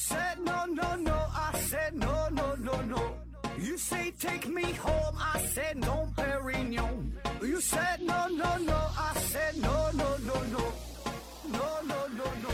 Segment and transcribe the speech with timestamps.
[0.00, 1.12] said no, no, no.
[1.12, 3.02] I said no, no, no, no.
[3.58, 5.14] You say take me home.
[5.18, 7.12] I said no, Perignon.
[7.42, 8.78] You said no, no, no.
[8.96, 10.62] I said no, no, no, no.
[11.52, 12.50] No, no, no, no.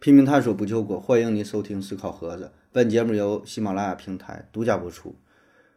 [0.00, 2.52] 拼命探索不求果，欢迎您收听思考盒子。
[2.70, 5.16] 本节目由喜马拉雅平台独家播出。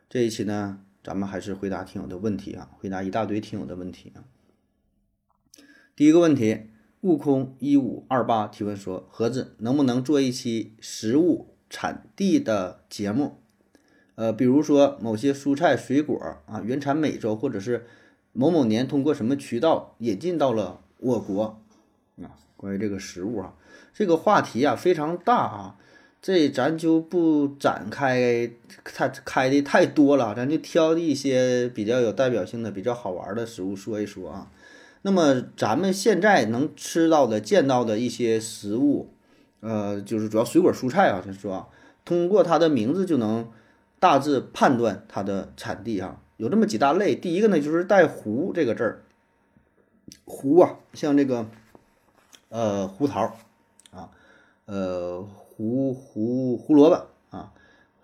[0.10, 4.24] 这一期呢，咱们还是回答听友的问题啊，回答一大堆听友的问题啊。
[6.02, 6.62] 第一个问题，
[7.02, 13.38] 悟空一五二八提问说：盒子能不能做一期食物产地的节目？
[14.16, 17.86] 呃，比如说某些蔬菜水果啊，原产美洲，或者是
[18.34, 21.62] 某某年通过什么渠道引进到了我国
[22.20, 22.34] 啊？
[22.58, 23.54] 关于这个食物啊。
[23.94, 25.78] 这个话题啊非常大啊，
[26.20, 28.50] 这咱就不展开，
[28.84, 34.52] 太开的太多了，咱就挑一些比较有代表性的、比较好玩的食物说一说啊。
[35.04, 39.10] 那么咱们现在能吃到的、见到的一些食物，
[39.60, 41.70] 呃，就是主要水果蔬菜啊，他说，
[42.06, 43.50] 通过它的名字就能
[44.00, 46.22] 大致判断它的产地啊。
[46.38, 49.04] 有这么几大类，第一个呢就是带“胡”这个字儿
[50.26, 51.48] ，“胡”啊，像这个
[52.50, 53.36] 呃胡桃
[53.92, 54.10] 啊。
[54.66, 57.52] 呃，胡胡胡萝卜啊，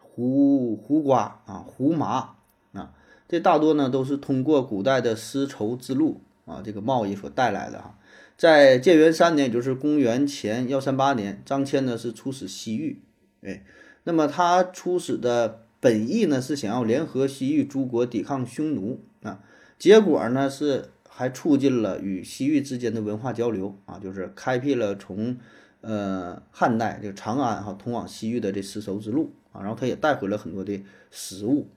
[0.02, 2.36] 胡胡瓜啊，胡麻
[2.74, 2.92] 啊，
[3.30, 8.00] 这大多呢都是通过古代的丝绸之路啊这个贸易所带来的哈。
[8.36, 13.00] 在建元三年，也就是公元前幺三八年，张骞呢是出使西域，
[13.44, 13.64] 哎，
[14.06, 19.44] 那么他出使的本意呢是想要联合西域诸国抵抗匈奴啊，
[19.78, 25.38] 结果呢是还促进了与西域之间的文化交流啊，就是开辟了从。
[25.82, 31.70] 呃，汉代这个长安哈，通往西域的这丝绸之路啊，然后他也带回了很多的食物，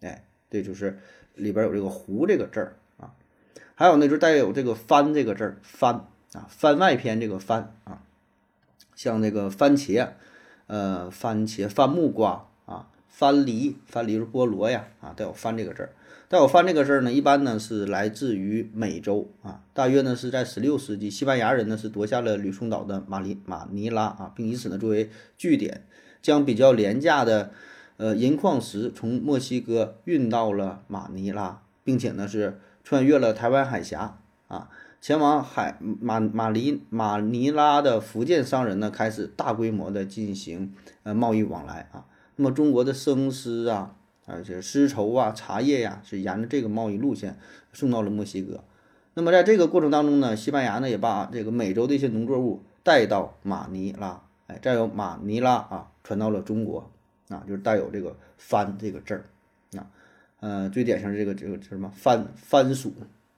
[0.00, 0.98] 哎，这就是
[1.36, 2.76] 里边有这个“胡”这个字儿，
[3.76, 8.02] 还有呢，就是带有这个“番”这个字儿，“番”啊，番外篇这个“番”啊，
[8.94, 10.10] 像这个番茄，
[10.68, 15.92] 呃，番茄、番木瓜啊，番梨，番梨是菠萝呀啊，带有“番”这个字儿。
[16.28, 25.84] 带有“番”这个字儿呢，一般呢是来自于美洲啊，大约呢是在十六世纪，西班牙人呢是夺下了吕宋岛的马尼马尼拉啊，并以此呢作为据点，
[26.22, 27.50] 将比较廉价的
[27.96, 34.68] 呃银矿石从墨西哥运到了马尼拉，并且呢是穿越了台湾海峡啊，
[35.00, 40.72] 前往海马马尼马尼拉的福建商人呢开始大规模的进行
[41.02, 42.06] 呃贸易往来啊，
[42.36, 43.96] 那么中国的生丝啊。
[44.26, 47.38] 而且丝绸啊、茶叶呀，是沿着这个贸易路线
[47.74, 48.64] 送到了墨西哥。
[49.12, 56.90] 那么在这个过程当中呢，西班牙呢也把这个美洲的一些农作物带到马尼拉，哎，再由马尼拉啊传到了中国
[57.28, 59.24] 啊，就是带有这个“番”这个字儿，
[60.44, 62.92] 呃，最典型的这个这个什么番番薯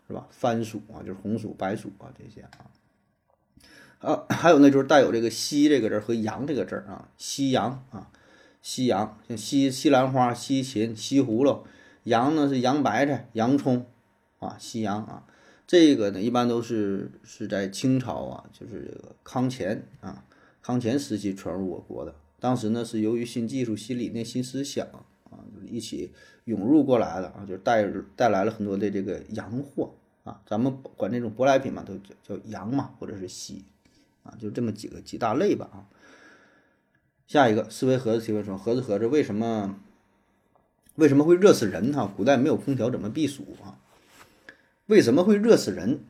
[0.09, 0.27] 是吧？
[0.29, 2.67] 番薯啊，就是红薯、白薯啊这些啊，
[4.01, 8.11] 啊，还有呢就是带有这个“西”这个字和“洋”这个字啊，西洋啊。
[8.61, 11.65] 西洋像西西兰花、西芹、西葫芦，
[12.03, 13.87] 洋呢是洋白菜、洋葱，
[14.41, 15.23] 啊，西洋啊，
[15.69, 20.25] 这个呢一般都是是在清朝啊，就是这个康乾啊，
[20.61, 22.13] 康乾时期传入我国的。
[22.41, 24.85] 当时呢是由于新技术、新理念、新思想
[25.37, 26.13] 啊，就是一起
[26.45, 27.85] 涌入过来的啊，就带
[28.17, 33.65] 带来了很多的这个洋货啊，咱们管这种舶来品嘛，都叫叫洋嘛，或者是西
[34.23, 35.87] 啊，就这么几个几大类吧啊。
[37.27, 39.79] 下一个思维盒子提问说：盒子盒子为什么
[40.95, 41.93] 为什么会热死人？
[41.93, 43.79] 哈，古代没有空调怎么避暑啊？
[44.87, 46.01] 为什么会热死人？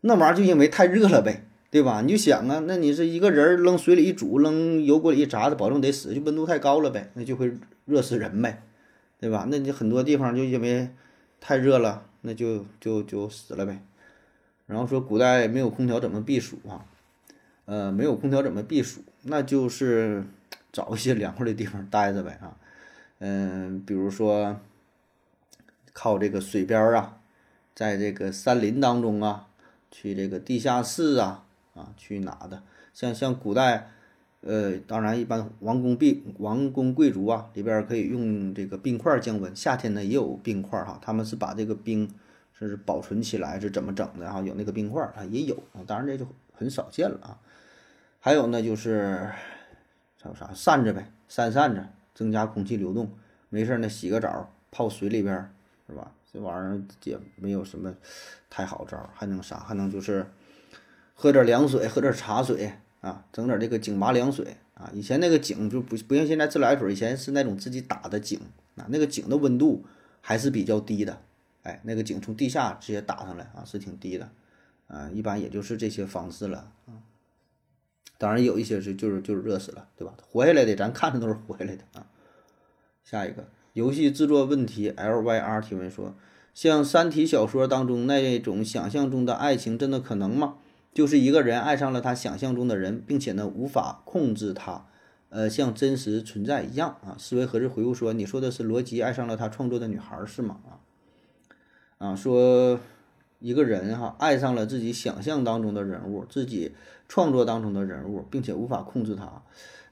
[0.00, 2.02] 那玩意儿就因为太热了呗，对吧？
[2.02, 7.52] 你就想啊，那你是一个人扔水里一煮，扔油锅里一炸，的保证得死，就温度太高了呗，那就会
[7.84, 8.62] 热死人呗，
[9.20, 9.46] 对吧？
[9.50, 10.90] 那你很多地方就因为
[11.40, 13.82] 太热了，那就就就死了呗。
[14.66, 16.84] 然后说古代没有空调怎么避暑啊？
[17.66, 19.02] 呃，没有空调怎么避暑？
[19.22, 20.24] 那就是。
[20.70, 22.54] 找一些凉快的地方待着呗啊，
[23.20, 24.60] 嗯，比如说
[25.94, 27.16] 靠这个水边啊，
[27.74, 29.48] 在这个山林当中啊，
[29.90, 31.46] 去这个地下室啊
[31.78, 32.62] 啊，去哪的？
[32.92, 33.90] 像像古代，
[34.40, 39.54] 呃，当然一般王公贵王公贵族啊，里边可以用这个冰块降温。
[39.54, 42.10] 夏天呢也有冰块哈，他们是把这个冰
[42.52, 44.42] 是保存起来是怎么整的哈？
[44.42, 47.38] 有那个冰块啊也有，当然这就很少见了啊。
[48.20, 49.30] 还有呢就是。
[50.20, 53.08] 还有啥扇子呗，扇扇子，增加空气流动。
[53.50, 55.48] 没事呢，洗个澡，泡水里边，
[55.86, 56.10] 是吧？
[56.32, 57.94] 这玩意儿也没有什么
[58.50, 59.60] 太好招，还能啥？
[59.60, 60.26] 还能就是
[61.20, 64.88] 喝点凉水，喝点茶水啊，整点这个井拔凉水啊。
[64.94, 68.38] 以前那个井就不不像现在自来水，以前是那种自己打的井
[68.76, 69.84] 啊，那个井的温度
[70.20, 71.20] 还是比较低的。
[71.64, 74.30] 哎，那个井从地下直接打上来啊，是挺低的
[74.86, 77.02] 啊，一般也就是这些方式了啊。
[78.16, 80.14] 当然有一些是就是就是热死了，对吧？
[80.20, 82.06] 活下来的咱看着都是活下来的啊。
[83.02, 86.14] 下一个游戏制作问题，L Y R 提问说，
[86.54, 90.58] 像《三体》小说当中那种想象中的爱情，真的可能吗？
[90.92, 94.86] 就是一个人爱上了他想象中的人，并且呢无法控制他，
[95.28, 97.14] 呃，像真实存在一样啊。
[97.18, 100.58] 思维何日回复说，你说的是罗辑爱上了他创作的女孩是吗？
[100.66, 100.80] 啊
[101.98, 102.80] 啊，说
[103.38, 106.74] 一个人哈爱上了自己想象当中的人物，自己
[107.08, 109.42] 创作当中的人物，并且无法控制他，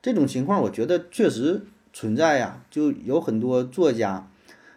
[0.02, 2.64] 这种情况我觉得确实存在呀。
[2.70, 4.28] 就有很多作家，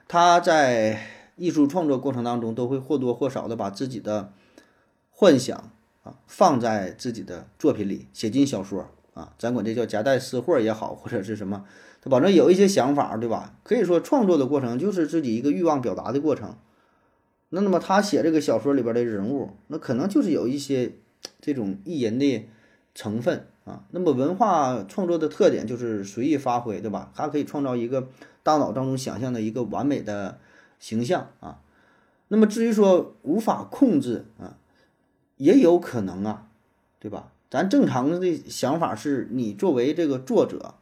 [0.07, 1.01] 他在
[1.35, 4.33] 艺术创作过程当中都会或多或少的把自己的
[5.09, 5.71] 幻想。
[6.27, 11.65] 放在自己的作品里，写进小说啊，咱管这叫夹带私货也好，或者是什么，
[12.01, 13.55] 他保证有一些想法，对吧？
[13.63, 16.55] 可以说创作的过程就是自己一个欲望表达的过程。
[17.49, 20.93] 那那么他写这个小说里边的人物，那可能就是有一些
[21.41, 22.47] 这种意淫的
[22.93, 23.85] 成分啊。
[23.89, 27.11] 那么文化创作的特点就是随意发挥，对吧？
[27.15, 28.07] 他可以创造一个
[28.43, 30.39] 大脑当中想象的一个完美的
[30.79, 31.61] 形象啊。
[32.27, 34.55] 那么至于说无法控制啊。
[35.39, 36.47] 也有可能啊，
[36.99, 37.31] 对吧？
[37.49, 40.75] 咱正常的想法是你作为这个作者，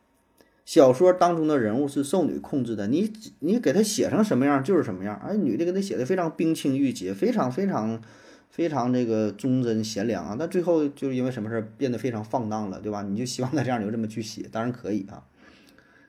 [0.66, 5.16] 小说当中的人物是受女控制的，你你给他写成什么样就是什么样。
[5.24, 8.02] 哎，女的给他写的非常冰清玉洁，非常非常
[8.50, 10.36] 非常这个忠贞贤良啊。
[10.38, 13.04] 那最后就是因为什么事儿变得非常放荡了，对吧？
[13.04, 15.24] 你就希望他这样，你就这么去写，当然可以啊。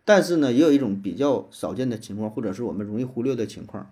[0.05, 3.89] 但是呢，也有一种比较少见的情况，或者是我们容易忽略的情况。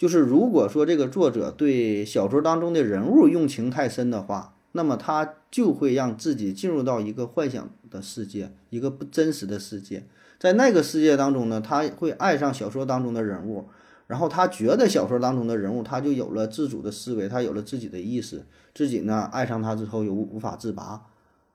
[0.00, 10.06] 就是如果说这个作者对小说当中的人物用情太深的话，那么他就会让自己进入到一个幻想的世界，一个不真实的世界。
[10.38, 13.66] 在那个世界当中呢，他会爱上小说当中的人物，
[14.06, 21.02] 然后他觉得小说当中的人物他就有了自主的思维，他有了自己的意识，自己呢爱上他之后又无法自拔，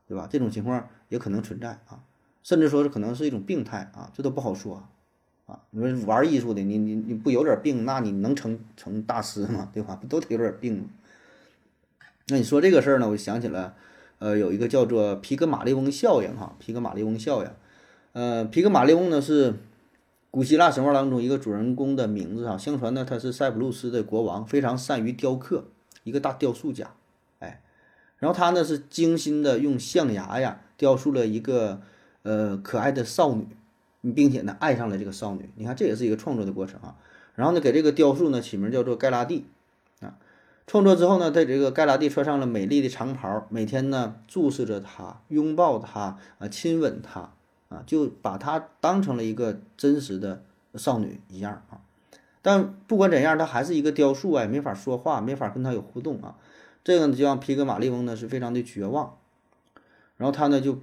[0.07, 0.27] 对吧？
[0.29, 2.03] 这种情况也可能存在啊，
[2.43, 4.87] 甚至说是可能是一种病态啊，这都不好说。
[5.45, 9.69] 啊你说玩艺术的，你你你不有点病，那你能成成大师吗？
[9.71, 9.95] 对吧？
[9.95, 10.85] 不都得有点病吗？
[12.27, 13.75] 那你说这个事儿呢，我就想起了，
[14.17, 17.49] 呃，有一个叫做皮格马利翁效应哈，皮格马利翁效应，
[18.13, 19.53] 呃，皮格马利翁呢是
[20.31, 25.65] 古希腊神话当中一个主人公的名字哈，相传呢他是塞浦路斯的国王，非常善于雕刻，
[26.03, 26.89] 一个大雕塑家，
[27.37, 27.61] 哎，
[28.17, 31.81] 然后他呢是精心的用象牙呀雕塑了一个
[32.23, 33.45] 呃可爱的少女。
[34.11, 35.49] 并且呢，爱上了这个少女。
[35.55, 36.95] 你看，这也是一个创作的过程啊。
[37.35, 39.45] 然后呢，给这个雕塑呢起名叫做盖拉蒂
[39.99, 40.15] 啊。
[40.67, 47.33] 创作之后呢，在这个盖拉蒂穿上了美丽的长袍，每天呢注视着她，拥抱她啊，亲吻她
[47.69, 50.43] 啊，就把她当成了一个真实的
[50.75, 51.81] 少女一样啊。
[52.41, 56.35] 但不管怎样，她还是一个雕塑啊，没法说话，没法跟她有互动啊。
[56.83, 59.17] 这个呢，就让皮格马利翁呢是非常的绝望。
[60.17, 60.79] 然后他呢就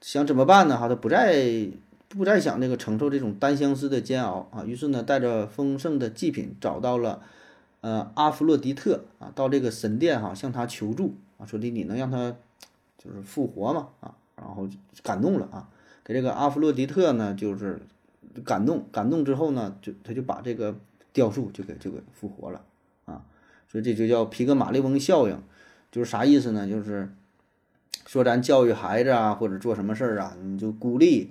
[0.00, 0.78] 想怎么办呢？
[0.78, 1.68] 哈，他不再。
[2.16, 7.20] 不再想那个承受这种单相思的煎熬啊，于是呢，带着丰盛的祭品找到了，
[7.82, 12.34] 呃，阿弗洛狄特啊，到这个神殿哈，向他求助啊，说的你能让他
[12.96, 14.66] 就是复活嘛啊，然后
[15.02, 15.68] 感动了啊，
[16.02, 17.80] 给这个阿弗洛狄特呢，就是
[18.44, 20.74] 感动，感动之后呢，就他就把这个
[21.12, 22.62] 雕塑就给就给复活了
[23.04, 23.22] 啊，
[23.68, 25.38] 所以这就叫皮格马利翁效应，
[25.92, 26.66] 就是啥意思呢？
[26.66, 27.12] 就是
[28.06, 31.30] 说咱教育孩子啊，或者做什么事儿啊，你就鼓励。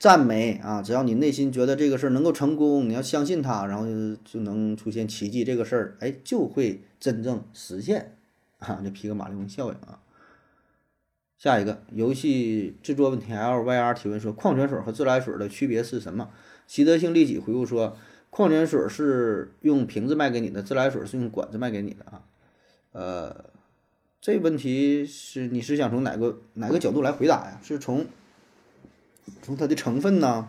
[0.00, 0.80] 赞美啊！
[0.80, 3.84] 只要你内心觉得这个事儿能够成功，你要相信它，然后
[4.24, 8.16] 就能出现奇迹，这个事儿哎就会真正实现
[8.60, 8.80] 啊！
[8.82, 10.00] 这皮格马利翁效应啊。
[11.36, 16.30] 下一个游戏制作问题，L Y R 提问说：矿泉水和自来水的区别是什么？
[16.66, 17.98] 习得性利己回复说：
[18.30, 22.22] 矿泉水是用瓶子卖给你的，自来水是用管子卖给你的啊。
[22.92, 23.44] 呃，
[24.18, 27.60] 这问题是你是想从哪个哪个角度来回答呀？
[27.62, 28.06] 是从？
[29.42, 30.48] 从它的成分呢，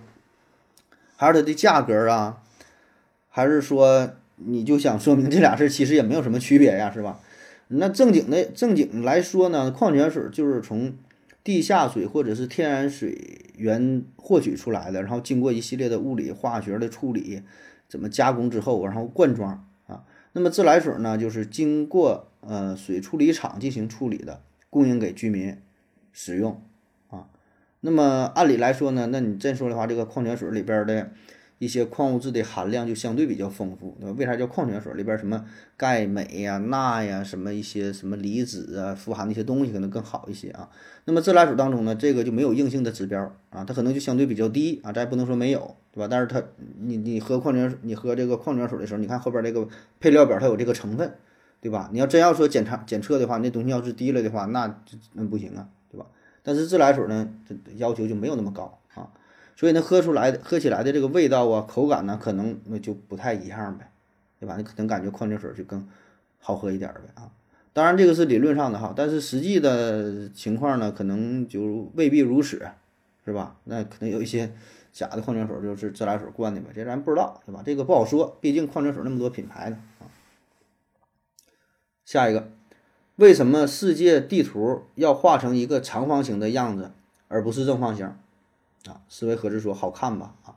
[1.16, 2.42] 还是它的价格啊，
[3.30, 7.20] 还是说你就想说明这俩事儿其实也没有什么区别呀，是吧？
[7.68, 10.94] 那正经的正经来说呢，矿泉水就是从
[11.44, 17.42] 地下水或者是天然水源获取出来的，然后经过一系列的物理化学的处理，
[17.88, 20.04] 怎么加工之后，然后灌装啊。
[20.34, 25.58] 那么自来水呢，就是经过呃水处理厂进行处理的，供应给居民
[26.12, 26.62] 使用。
[27.82, 31.10] 那么按理来说呢，那你这样说的话，这个矿泉水里边的
[31.58, 34.16] 一些矿物质的含量就相对比较丰富，对吧？
[34.18, 34.94] 为啥叫矿泉水？
[34.94, 35.46] 里边什么
[35.78, 40.70] 钙、镁呀、钠呀，什么一些什么离子啊，富含的一些东西可能更好一些啊。
[41.06, 46.08] 那么自来水当中呢，这个就没有硬性的指标啊，它可能就相对比较低啊，咱也不能说没有，对吧？
[46.08, 46.42] 但是它，
[46.80, 49.68] 你你喝矿泉水，你喝这个矿泉水的时候，你看后边这个
[50.00, 51.16] 配料表，它有这个成分，
[51.60, 51.90] 对吧？
[51.92, 54.82] 你要真要说检查检测的话，那东西要是低了的话，那
[55.14, 55.68] 那不行啊，
[56.44, 59.10] 但是自来水呢，这要求就没有那么高啊，
[59.56, 63.92] 所以呢，喝出来喝起来的这个味道啊、口感呢，可能那就不太一样呗，
[64.40, 64.56] 对吧？
[64.58, 65.88] 你可能感觉矿泉水就更
[66.40, 67.32] 好喝一点呗啊。
[67.74, 72.68] 当然这个是理论上的哈，但是实际的情况呢，可能就未必如此，
[73.26, 73.56] 是吧？
[73.64, 74.52] 那可能有一些
[74.92, 77.62] 假的矿泉水就是自来水灌的呗，这咱不知道，对吧？
[77.66, 80.10] 这个不好说，毕竟矿泉水那么多品牌呢啊。
[82.04, 82.52] 下一个，
[83.22, 86.90] 为什么世界地图要画成一个长方形的样子，
[87.28, 88.08] 而不是正方形？
[88.88, 90.34] 啊，思维盒子说好看吧？
[90.44, 90.56] 啊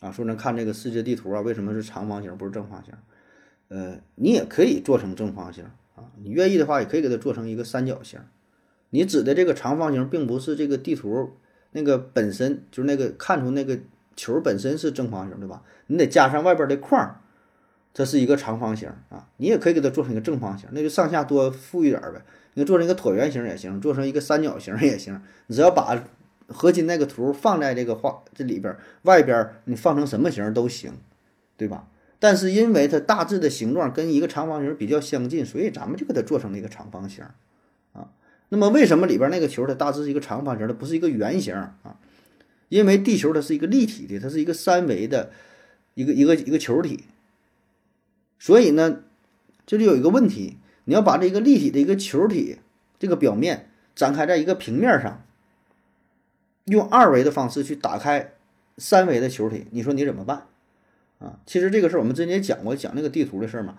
[0.00, 2.92] 啊，说能看这个世界地图啊，为什么是长方形不是正方形？
[3.68, 5.66] 呃，你也可以做成正方形。
[5.94, 8.18] 啊，你愿意的话，也可以给它做成一个三角形。
[8.90, 11.36] 你指的这个长方形，并不是这个地图
[11.70, 13.78] 那个本身就是那个看出那个
[14.16, 15.62] 球本身是正方形，对吧？
[15.86, 17.20] 你得加上外边的框，
[17.98, 19.26] 这是一个长方形啊。
[19.38, 22.22] 你也可以给它做成一个正方形，那就上下多富裕点呗。
[22.54, 25.20] 你做成一个椭圆形也行，做成一个三角形也行。
[25.48, 26.00] 你只要把
[26.46, 30.92] 合金那个图放在这个画这里边，外边你放成什么形都行，
[31.56, 31.88] 对吧？
[32.20, 37.24] 但是因为它大致的形状跟一个长方形比较相近，所以咱们就给它做成了一个长方形，
[37.92, 38.10] 啊，
[38.48, 41.96] 那么为什么里边那个球它大致是一个长方形，它不是一个圆形啊？
[42.68, 45.30] 因为地球它是一个立体的，它是一个三维的
[45.94, 47.04] 一个一个一个球体，
[48.38, 49.00] 所以呢，
[49.66, 52.58] 这就有一个问题，你要把这个立体的一个球体
[52.98, 55.24] 这个表面展开在一个平面上，
[56.64, 58.34] 用二维的方式去打开
[58.76, 60.46] 三维的球体，你说你怎么办？
[61.18, 63.76] 啊，其实这个事儿我们之前讲过，讲那个地图的事儿嘛，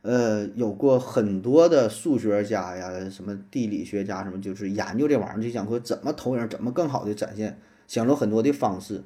[0.00, 9.04] 呃，有过很多的数学家呀，什么地理学家什么，就是研究这玩意儿，就想说怎么投影，怎么更好的展现，想了很多的方式，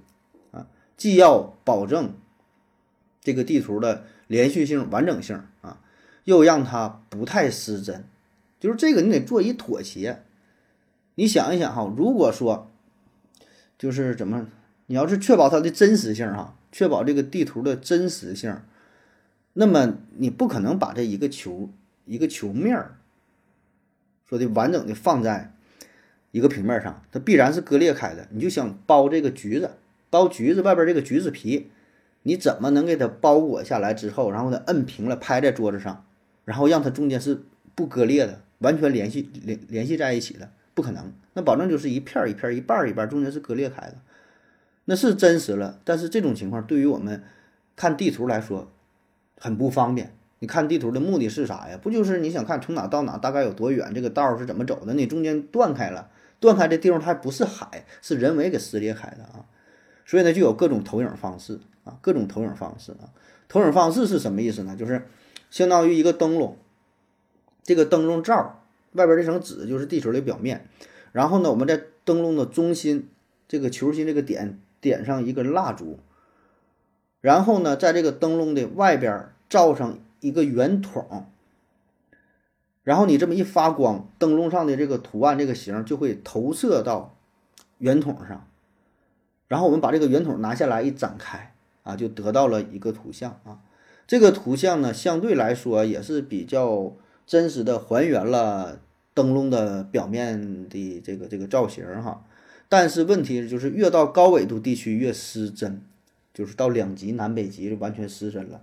[0.53, 2.15] 啊，既要保证
[3.21, 5.79] 这个地图的连续性、完整性啊，
[6.25, 8.05] 又让它不太失真，
[8.59, 10.23] 就是这个你得做一妥协。
[11.17, 12.71] 你想一想哈，如果说
[13.77, 14.49] 就是怎么，
[14.87, 16.57] 你要是确保它的真实性哈。
[16.73, 18.57] 确保这个地图的真实性，
[19.53, 21.69] 那么你不可能把这一个球
[22.07, 22.97] 一个球面儿
[24.27, 25.53] 说的完整的放在
[26.31, 28.27] 一个平面上，它必然是割裂开的。
[28.31, 29.73] 你就想剥这个橘子，
[30.11, 31.71] 剥橘子外边这个橘子皮，
[32.23, 36.05] 你怎么能给它包裹下来之后，然后它摁平了拍在桌子上，
[36.45, 37.43] 然后让它中间是
[37.75, 40.51] 不割裂的，完全联系联联系在一起的？
[40.75, 43.97] 不可能，那保证就是一片一片一半一半，中间是割裂开的。
[44.87, 47.23] 那是真实了，但是这种情况对于我们
[47.77, 48.73] 看地图来说
[49.39, 50.15] 很不方便。
[50.39, 51.79] 你看地图的目的是啥呀？
[51.81, 54.95] 不就是你想看从哪到哪大概有多远，这个道是怎么走的？
[54.95, 56.11] 你中间断开了，
[56.41, 59.47] 断开这地方它不是海，是人为给撕裂开的啊。
[60.05, 63.11] 所以呢，就有各种投影方式啊，各种投影方式啊。
[63.49, 64.77] 投影方式是什么意思呢？
[64.77, 65.07] 就是
[65.51, 66.57] 相当于一个灯笼，
[67.63, 68.63] 这个灯笼罩
[68.93, 70.69] 外边这层纸就是地球的表面，
[71.13, 73.09] 然后呢，我们在灯笼的中心
[73.47, 74.61] 这个球心这个点。
[74.83, 76.01] 点上一根蜡烛，
[77.21, 81.27] 然后呢，在这个灯笼的外边罩上一个圆筒，
[82.83, 87.17] 然后你这么一发光，灯笼上的这个图案、这个形就会投射到
[87.79, 88.49] 圆筒上，
[89.47, 91.52] 然后我们把这个圆筒拿下来一展开
[91.83, 93.61] 啊，就得到了一个图像啊。
[94.07, 96.97] 这个图像呢，相对来说也是比较
[97.27, 98.81] 真实的还原了
[99.15, 102.25] 灯笼的表面的这个这个造型哈。
[102.69, 105.83] 但是问题就是越到高纬度地区越失真，
[106.33, 108.63] 就是到两极南北极就完全失真了，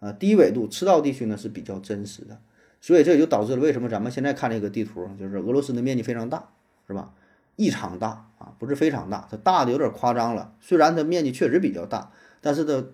[0.00, 2.38] 啊，低纬度赤道地区呢是比较真实的，
[2.80, 6.50] 所以这也就导致了为什么咱们现在看这个地图，就是俄罗斯的面积非常大，
[6.86, 7.12] 是吧？
[7.56, 10.52] 异常大啊，不是非常大，它大的有点夸张了。
[10.60, 12.12] 虽然它面积确实比较大，
[12.46, 12.86] 但是它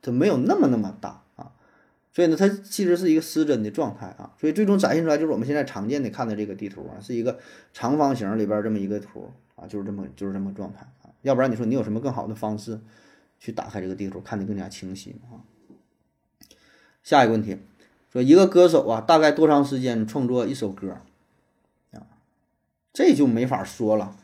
[0.00, 1.50] 它没有那么那么大啊，
[2.12, 4.32] 所以呢，它其实是一个失真的状态啊。
[4.38, 7.40] 所以最终展现出来就是我们现在常见的看的这个地图啊，是一个
[7.72, 9.30] 长方形里边这么一个图。
[9.56, 12.80] 啊，就是这么就是这么状态啊，要不然你说你有什么更好的方式
[13.38, 15.44] 去打开这个地图，看得更加清晰啊？
[17.02, 17.58] 下一个问题，
[18.10, 20.96] 说一个歌手啊，大概多长时间创作一首歌
[21.92, 22.08] 啊？
[22.94, 24.16] 这就没法说了。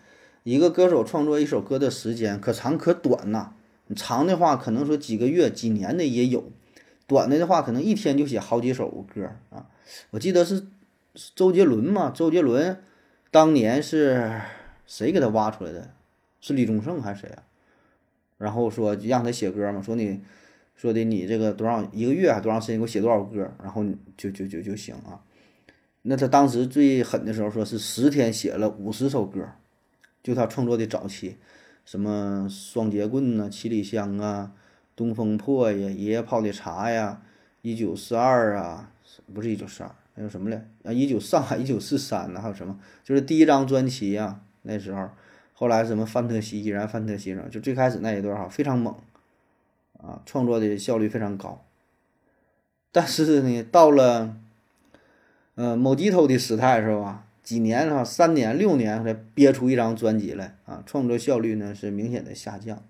[0.43, 3.53] 一个歌手创作一首歌的时间可长可短呐，
[3.95, 6.51] 长的话可能说几个月、几年的也有，
[7.07, 9.67] 短的的话可能一天就写好几首歌啊。
[10.11, 10.67] 我记得是
[11.35, 12.83] 周杰伦嘛，周杰伦
[13.31, 14.41] 当年是。
[14.89, 15.91] 谁给他挖出来的？
[16.41, 17.43] 是李宗盛还是谁啊？
[18.39, 20.21] 然后说让他写歌嘛，说你
[20.77, 23.85] 说的你这个多少一个月还多长时间给我写多少歌，然后
[24.17, 25.19] 就就就就行啊。
[26.03, 29.45] 那他当时最狠的时候，说是十天写了五十首歌，
[30.23, 31.37] 就他创作的早期，
[31.87, 34.53] 什么双截棍呐、七里香啊、
[34.97, 37.23] 东风破呀、爷爷泡的茶呀、
[37.63, 38.91] 一九四二啊，
[39.33, 40.67] 不是一九四二，还有什么嘞？
[40.83, 42.43] 啊，一九上海一九四三呢？
[42.43, 42.77] 还有什么？
[43.05, 45.09] 就是第一张专辑啊，那时候，
[45.55, 48.93] 后来什么范特西依然范特西什么，就最开始那一段哈非常猛，
[49.99, 51.65] 啊，创作的效率非常高。
[52.91, 54.37] 但是呢，到了，
[55.55, 57.26] 呃，某低头的时代是吧？
[57.47, 62.83] 几年哈，三年六年才憋出一张专辑来啊，创作效率呢是明显的下降。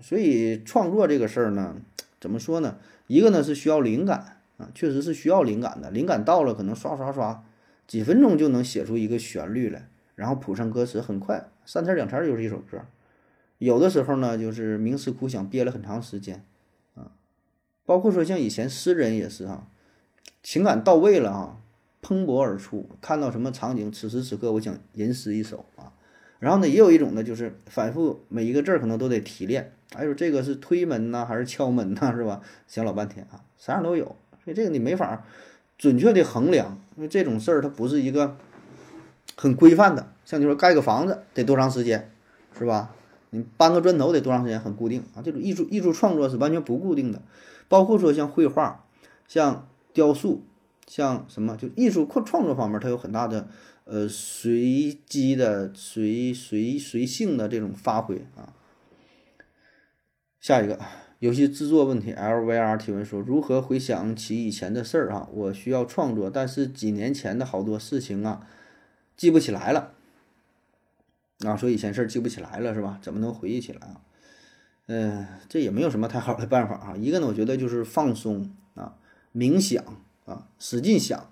[0.00, 1.74] 所以创作这个事儿呢，
[2.20, 2.78] 怎么说呢？
[3.08, 5.90] 一个呢是需要灵感啊，确实是需要灵感的。
[5.90, 7.42] 灵感到了，可能刷刷刷，
[7.88, 12.78] 几分钟就能写出一个旋律来，然后谱上歌词，很快三天两天就是一首歌。
[13.58, 16.44] 有的时候呢，就是冥思苦想，憋了很长时间
[16.94, 17.10] 啊。
[17.84, 19.66] 包括说像以前诗人也是哈，
[20.40, 21.56] 情感到位了啊，
[22.06, 25.90] 蓬勃而出，看到什么场景，此时此刻我想吟诗一首啊。
[26.38, 29.72] 然后呢，也有一种呢，就是反复每一个字儿可能都得提炼。
[29.92, 32.40] 还有这个是推门呐，还是敲门呐，是吧？
[32.68, 34.04] 想老半天啊，啥样都有，
[34.44, 35.24] 所以这个你没法
[35.76, 38.36] 准确的衡量，因为这种事儿它不是一个
[39.36, 40.06] 很规范的。
[40.24, 42.08] 像你说盖个房子得多长时间，
[42.56, 42.94] 是吧？
[43.30, 45.22] 你搬个砖头得多长时间，很固定啊。
[45.24, 47.20] 这种艺术艺术创作是完全不固定的，
[47.66, 48.84] 包括说像绘画、
[49.26, 50.44] 像雕塑、
[50.86, 53.48] 像什么，就艺术创创作方面，它有很大的
[53.84, 58.54] 呃随机的、随随随性的这种发挥啊。
[60.40, 60.78] 下一个
[61.18, 65.28] 游戏制作问题，LVR 提问说：如何回想起以前的事儿啊？
[65.32, 68.46] 我需要创作，但是几年前的好多事情啊，
[69.16, 69.92] 记不起来了。
[71.40, 72.98] 啊，说以前事儿记不起来了是吧？
[73.02, 74.00] 怎么能回忆起来啊？
[74.86, 76.96] 嗯，这也没有什么太好的办法啊。
[76.96, 78.94] 一个呢，我觉得就是放松啊，
[79.34, 79.84] 冥想
[80.26, 81.30] 啊，使劲想，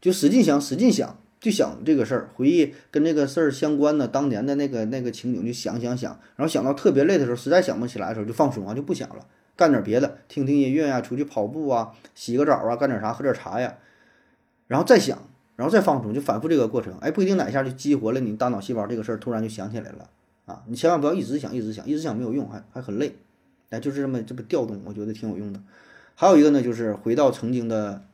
[0.00, 1.16] 就使劲想，使劲想。
[1.40, 13.76] 就想这个事儿，回忆跟这个事儿相关的当年的那个那个情景，就想想想，然后想到特别累的时候，实在想不起来的时候，就放松啊，就不想了，干点别的，听听音乐呀，出去跑步啊，洗个澡啊，干点啥，喝点茶呀，
[14.68, 15.18] 然后再想，
[15.56, 16.96] 然后再放松，就反复这个过程。
[17.00, 20.08] 哎，不一定哪一下就激活了你大脑细胞，这个事儿突然就想起来了
[20.46, 20.62] 啊！
[20.68, 23.16] 你千万不要一直想，一直想，一直想没有用，还还很累。
[23.70, 25.60] 哎，就是这么这么调动，我觉得挺有用的。
[26.14, 28.04] 还有一个呢，就是回到曾经的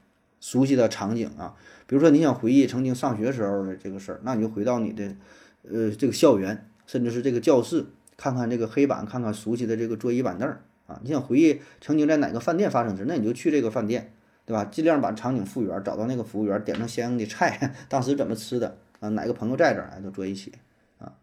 [0.40, 1.55] 熟悉的场景啊。
[1.87, 5.14] 比如说你想回忆曾经上学时候的这个事儿，那你就回到你的，
[5.62, 11.01] 呃，这个校园，甚至是这个教室，看看这个黑板，看看熟悉的这个桌椅板凳儿啊。
[11.03, 14.12] 你想回忆曾经在哪个饭店发生的事，那你就去这个饭店，
[14.44, 14.66] 对吧？
[14.66, 19.09] 尽量把场景复原，找到那个服务员，点上相应的菜，当时怎么吃的啊？
[19.09, 20.53] 哪个朋友在这儿，都坐一起
[20.98, 21.14] 啊。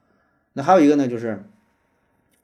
[0.53, 1.43] 那还有一个呢，就是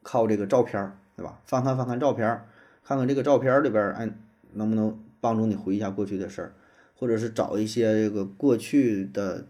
[0.04, 1.40] 靠这个照片儿，对吧？
[1.46, 2.46] 翻看翻看照片儿，
[2.84, 4.08] 看看这个照片里边，哎，
[4.54, 6.54] 能不能帮助你回忆一下过去的事儿。
[7.02, 9.48] 或者是找一些这个过去的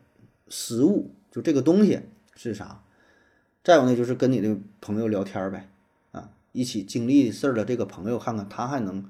[0.48, 2.00] 实物，就这个东西
[2.34, 2.82] 是啥？
[3.62, 5.70] 再有呢，就是跟你的朋友聊天呗，
[6.14, 9.04] 啊，一起经历事儿的这个朋友，看看他还能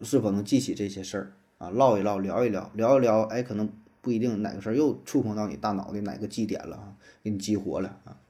[0.00, 3.68] 是否能记起这些事儿啊，唠一唠，聊一聊，聊一聊，哎，可能
[4.00, 8.20] 不一定哪个事儿又触碰到你大脑的哪个记点了啊，给你激活了啊。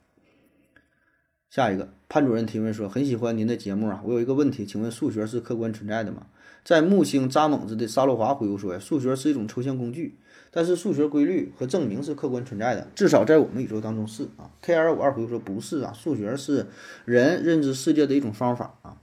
[1.51, 6.27] 下一个潘主任提问说，很喜欢您的节目啊，我有一个问题，请问数学是客观存在的吗？
[6.65, 10.17] 在木星扎猛子的沙洛华回复说：“呀，数学是一种抽象工具，
[10.51, 14.51] 但是数学规律和证明是客观存在的，至少在我们宇宙当中是啊。
[14.63, 16.67] ”K 二五二回复说：“不是啊，数学是
[17.05, 18.97] 人认知世界的一种方法啊。”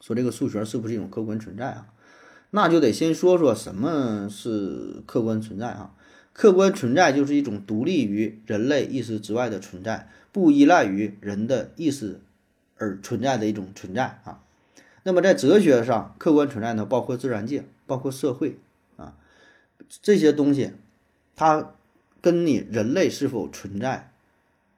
[0.00, 1.88] 说这个数学是不是一种客观存在啊？
[2.50, 5.94] 那就得先说说什么是客观存在啊？
[6.32, 12.20] 客观存在就是一种独立于人类意识之外的存在，不依赖于人的意识
[12.76, 14.40] 而存在的一种存在啊。
[15.02, 18.56] 那么在哲学上，客观存在呢，包括自然界，包括社会
[18.96, 19.16] 啊，
[20.00, 20.70] 这些东西，
[21.34, 21.72] 它
[22.20, 24.12] 跟你人类是否存在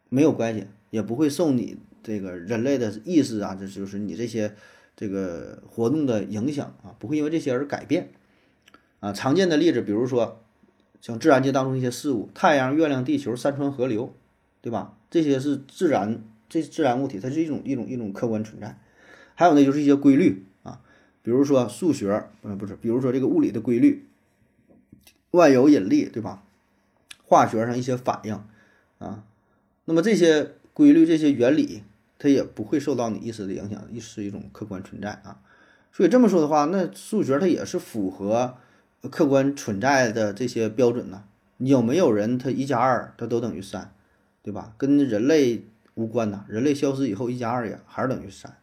[0.09, 4.55] 没有关系，也不会受你这个人类的意识啊，这就是你这些
[4.97, 8.09] 这个活动的影响啊，不会因为这些而改变
[9.01, 9.13] 啊。
[9.13, 10.41] 常见的例子，比如说
[11.03, 14.15] 像自然界当中一些事物，太阳、月亮、地球、山川、河流，
[14.61, 14.95] 对吧？
[15.11, 18.79] 这些是自然，这自然物体，它是一种一种一种客观存在。
[19.35, 20.81] 还有呢，就是一些规律啊，
[21.23, 24.07] 比如说数学，嗯，不是，比如说这个物理的规律，
[25.31, 26.43] 万有引力，对吧？
[27.25, 28.39] 化学上一些反应
[28.99, 29.25] 啊，
[29.87, 31.83] 那么这些规律、这些原理，
[32.19, 35.41] 它也不会受到你意识的影响，意是一种客观存在啊。
[35.93, 38.57] 所以这么说的话，那数学它也是符合
[39.11, 41.25] 客观存在的这些标准呢。
[41.59, 43.93] 有没有人，他一加二，它都等于三，
[44.43, 44.75] 对吧？
[44.79, 48.57] 跟人类无关呐，人类消失以后，一加二也还是等于三。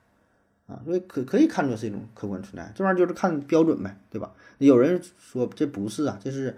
[0.68, 4.32] 啊，所以可可以看作是一种客观存在，这玩意儿就是看标准呗，对吧？
[4.58, 6.58] 有人说这不是啊，这是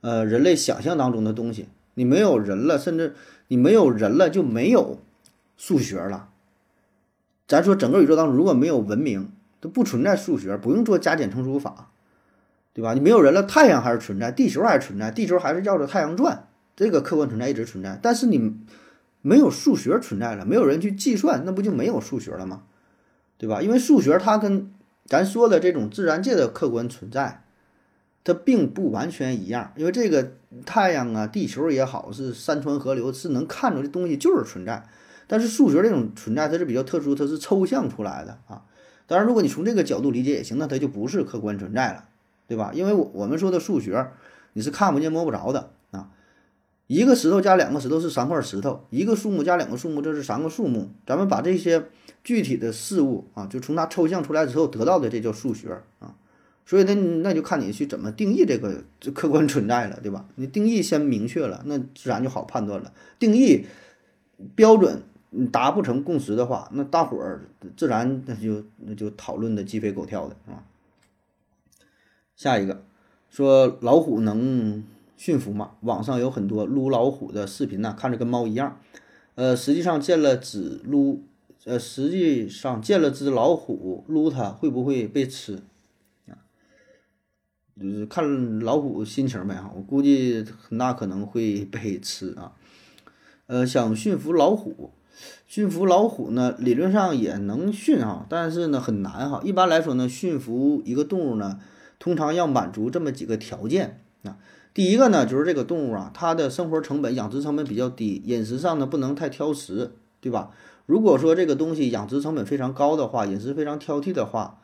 [0.00, 1.68] 呃人类想象当中的东西。
[1.94, 3.14] 你没有人了，甚至
[3.48, 4.98] 你没有人了，就没有
[5.58, 6.30] 数学了。
[7.46, 11.90] 咱说整个宇宙当中如果没有文明，都不存在数学，不用做加减乘除法，
[12.72, 12.94] 对吧？
[12.94, 17.98] 你没有人了，太阳还是存在，地球还是存在，地球还是绕着太阳转，这个客观存在一直存在。
[18.02, 18.56] 但是你
[19.20, 22.62] 没有数学存在了，没有人去计算，那不就没有数学了吗？
[23.38, 23.60] 对吧？
[23.60, 24.70] 因为数学它跟
[25.06, 27.44] 咱说的这种自然界的客观存在，
[28.22, 29.72] 它并不完全一样。
[29.76, 30.32] 因为这个
[30.64, 34.86] 太阳啊、地球也好，是山川河流，是能看出的东西就是存在。
[35.26, 38.62] 但是数学这种存在，它是比较特殊，它是抽象出来的啊。
[39.06, 42.04] 当然，如果你从这个角度理解也行，那它就不是客观存在了，
[42.46, 42.70] 对吧？
[42.74, 44.10] 因为我我们说的数学，
[44.52, 45.70] 你是看不见摸不着的。
[46.86, 50.90] 一个石头加两个石头是三块石头，一个树木加两个树木这是三个树木。
[51.06, 51.84] 咱们把这些
[52.22, 56.14] 具体的事物啊，就从它抽象出来之后得到的，这叫数学啊。
[56.66, 60.26] 所以那那就看你去怎么定义这个客观存在了，对吧？
[60.36, 62.92] 你定义先明确了，那自然就好判断了。
[63.18, 63.66] 定义
[64.54, 65.02] 标准。
[65.34, 67.40] 你达不成共识的话，那大伙儿
[67.74, 70.60] 自然那就那就讨论的鸡飞狗跳的啊。
[72.36, 72.84] 下一个
[73.30, 74.84] 说老虎能
[75.22, 75.74] 驯服嘛？
[75.82, 78.80] 网上有很多撸老虎的视频呢，看着跟猫一样。
[79.36, 81.22] 呃，实际上见了只撸，
[81.64, 85.62] 呃，实际上见了只老虎撸它会不会被吃
[86.26, 86.42] 啊？
[87.80, 92.54] 就是看老虎心情呗哈，我估计很大可能会被吃啊。
[93.46, 94.90] 呃，想驯服老虎。
[95.46, 99.40] 驯服老虎呢，理论上也能驯哈，但是呢很难哈。
[99.44, 101.60] 一般来说呢，驯服一个动物呢，
[102.00, 104.36] 通常要满足这么几个条件啊。
[104.74, 110.50] 第一个呢，就是这个动物啊，它的生活成本、养殖成本比较低，饮食上呢不能太挑食，对吧？
[110.86, 114.58] 如果说这个东西养殖成本非常高的话，饮食非常挑剔的话，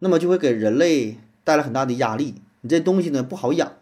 [0.00, 2.34] 那么就会给人类带来很大的压力。
[2.60, 3.72] 你这东西呢不好养。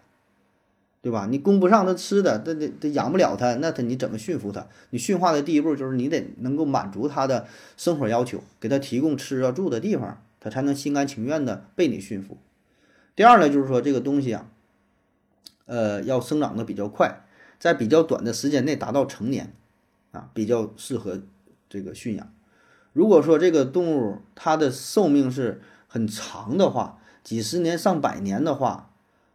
[1.03, 1.29] 对吧？
[1.31, 4.67] 你供不上它吃的，它它它养不了它，那它你怎么驯服它？
[4.91, 12.37] 你驯化的第一步就是你得能够满足它的生活要求，给它提供吃啊住的地方，它才能心甘情愿的被你驯服。
[13.15, 14.49] 第二呢，就是说这个东西啊，
[15.67, 17.25] 呃，要生长的比较快，
[17.59, 19.53] 在比较短的时间内达到成年，
[20.13, 21.21] 啊，比较适合
[21.69, 22.33] 这个驯养。
[22.93, 28.91] 如果说这个动物它的寿命是很长的话，几十年上百年的话。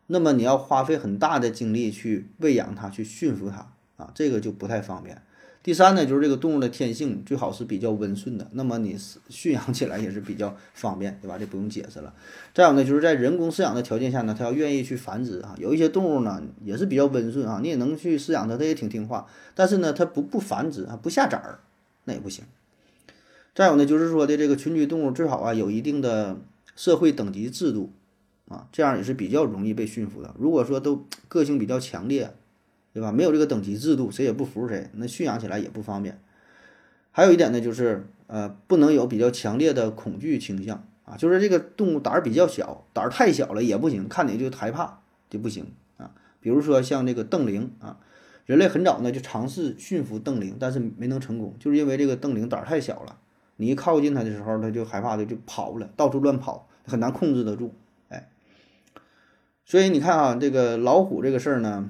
[0.08, 5.24] 那么你要花费很大的精力去喂养它，去驯服它啊，这个就不太方便。
[5.64, 8.98] 第三呢，就是这个动物的天性最好是比较温顺的，那么你
[9.30, 11.38] 驯养起来也是比较方便，对吧？
[11.38, 12.14] 这不用解释了。
[12.54, 15.56] 再有呢，就是在人工饲养的条件下呢，它要愿意去繁殖啊。
[15.60, 19.28] 有一些动物呢也是比较温顺啊，你也能去饲养它，它也挺听话。
[19.54, 21.60] 但是呢，它不不繁殖啊，不下崽儿，
[22.06, 22.44] 那也不行。
[23.54, 26.38] 再有呢，就是说的这个群居动物最好啊有一定的
[26.76, 27.92] 社会等级制度。
[28.48, 30.36] 啊，这样也是比较容易被驯服的。
[30.38, 32.34] 如果说都个性比较强烈，
[32.94, 33.12] 对吧？
[33.12, 36.20] 没有这个等级制度，谁也不服谁，那驯养起来也不方便。
[37.12, 45.00] 还有一点呢，就是呃，不能有比较强烈的恐惧倾向啊，就是这个动物胆儿比较小，胆儿太小了也不行，看你就害怕
[45.30, 45.66] 就不行
[45.98, 46.12] 啊。
[46.40, 47.98] 比如说像这个瞪羚啊，
[48.46, 53.18] 人类很早呢就尝试驯服瞪羚，但是没能成功，就是因为这个瞪羚胆儿太小了，
[53.58, 57.74] 你一靠近它的时候，它就害怕的就跑了，到处乱跑，很难控制得住。
[58.08, 58.30] 哎
[59.66, 61.90] 所以你看啊，这个老虎这个事儿呢，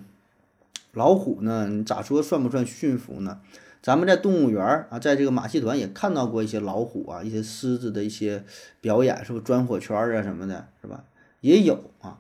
[0.93, 3.39] 老虎呢，你咋说算不算驯服呢？
[3.82, 8.43] 咱们在动物园啊，在这个马戏团也看到过一些老虎啊，一些狮子的一些
[8.80, 11.04] 表演，是不是钻火圈啊什么的，是吧？
[11.39, 12.19] 也有啊，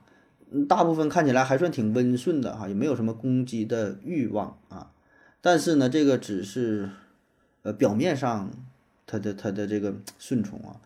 [0.67, 4.91] 大部分看起来还算挺温顺的哈，也没有什么攻击的欲望啊。
[5.41, 6.89] 但是呢，这个只是
[7.61, 8.49] 呃表面上
[9.05, 10.81] 它的它的这个顺从啊。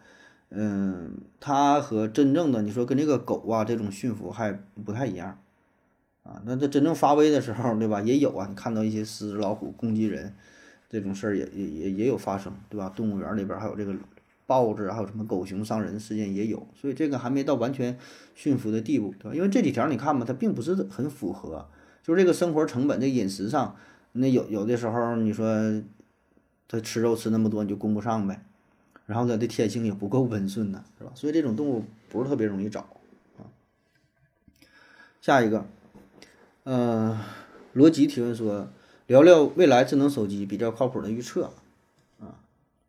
[0.49, 4.51] 嗯，它和真正的你说跟这个狗啊这种驯服还
[4.83, 5.39] 不太一样，
[6.25, 8.01] 啊，那它真正发威的时候，对吧？
[8.01, 10.33] 也有啊，你看到一些狮子、老虎攻击人
[10.89, 12.91] 这种事儿也也也也有发生，对吧？
[12.95, 13.95] 动物园里边还有这个
[14.47, 17.95] 豹子，还有什么狗熊伤人事件也有，所以这个还没到完全
[18.33, 19.35] 驯服的地步，对吧？
[19.35, 21.69] 因为这几条你看吧，它并不是很符合，
[22.01, 23.75] 就是这个生活成本、这饮食上，
[24.13, 25.47] 那有有的时候你说
[26.67, 28.41] 它吃肉吃那么多，你就供不上呗。
[29.05, 31.11] 然后它的天性也不够温顺呢，是吧？
[31.13, 32.79] 所以这种动物不是特别容易找
[33.37, 33.45] 啊。
[35.21, 35.67] 下一个，
[36.65, 37.15] 呃，
[37.73, 38.67] 罗辑提问说，
[39.05, 41.51] 聊聊未来智能手机比较靠谱的预测
[42.19, 42.41] 啊，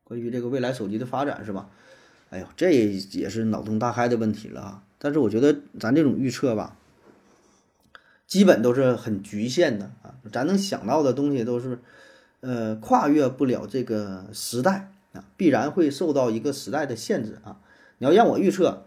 [0.03, 1.69] 关于这个未来手机的发展是吧？
[2.31, 4.83] 哎呦，这也是脑洞大开的问题了啊。
[4.99, 6.75] 但是我觉得咱这种预测吧，
[8.27, 11.79] 基本都是很局限的啊，咱能想到的东西都是，
[12.41, 15.23] 呃，跨越不了这个时代啊。
[15.37, 17.61] 必然会受到一个时代的限制啊！
[17.99, 18.87] 你要让我预测，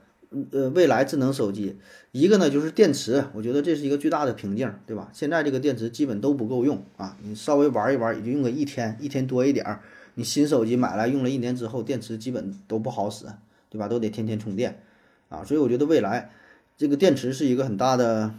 [0.51, 1.77] 呃，未来智能手机，
[2.11, 5.09] 一个呢就是电池，我觉得这是一个巨大的瓶颈，对吧？
[5.11, 9.81] 现在这个电池基本都不够用啊，你稍微玩一玩也就用个一天，一天多一点儿。
[10.15, 13.25] 你新手机买来用了一年之后，电池基本都不好使，
[13.69, 13.87] 对吧？
[13.87, 14.81] 都得天天充电
[15.29, 15.43] 啊！
[15.45, 16.29] 所以我觉得未来
[16.77, 18.33] 这个电池是一个很大的，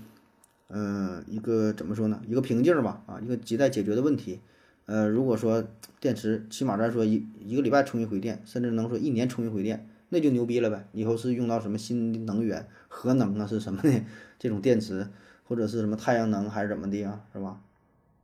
[0.69, 2.21] 呃，一个怎么说呢？
[2.29, 4.41] 一个瓶颈吧，啊，一个亟待解决的问题。
[4.87, 5.65] 呃，如果说
[6.01, 10.87] 电池起码咱说一一个礼拜充一回电，甚至能说一年充一回电，那就牛逼了呗。
[10.93, 14.05] 以后是用到什么新能源，核能啊，是什么的
[14.39, 15.09] 这种电池，
[15.49, 17.61] 或者是什么太阳能还是怎么的啊，是吧？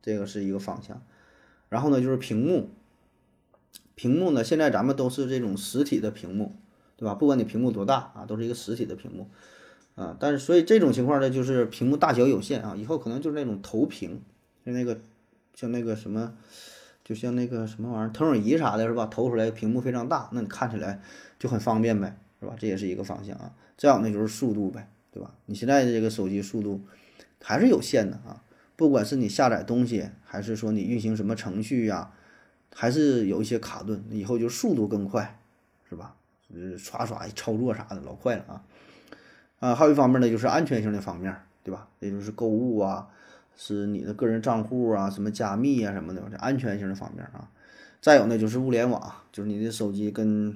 [0.01, 1.01] 这个是一个方向。
[1.69, 2.69] 然后呢，就是屏幕，
[3.95, 6.55] 屏幕呢，现在咱们都是这种实体的屏幕，
[6.95, 7.15] 对吧？
[7.15, 9.27] 不管你屏幕多大啊，都是一个实体的屏幕
[9.95, 10.15] 啊。
[10.19, 14.21] 但是所以这种情况呢，就是屏幕大小有限啊，以后可能就是那种投屏，
[14.65, 14.99] 就那个。
[15.53, 16.37] 像那个什么，
[17.07, 19.05] 就像那个什么玩意儿，投影仪啥的，是吧？
[19.05, 20.99] 投出来屏幕非常大，那你看起来
[21.39, 22.53] 就很方便呗，是吧？
[22.59, 23.53] 这也是一个方向啊。
[23.77, 25.31] 再有那就是速度呗，对吧？
[25.45, 26.81] 你现在的这个手机速度
[27.41, 28.43] 还是有限的啊，
[28.75, 32.11] 不管是你下载东西，还是说你运行什么程序呀，
[32.75, 34.03] 还是有一些卡顿。
[34.11, 35.39] 以后就速度更快，
[35.87, 36.13] 是吧？
[36.53, 38.63] 呃，刷刷操作啥的老快了啊。
[39.59, 41.87] 啊，还有一方面呢，就是安全性的方面，对吧？
[42.01, 43.07] 也就是购物啊。
[43.57, 47.51] 是你的个人账户啊，什么加密啊什么的，这安全性的方面啊。
[47.99, 50.55] 再有呢，就是物联网，就是你的手机跟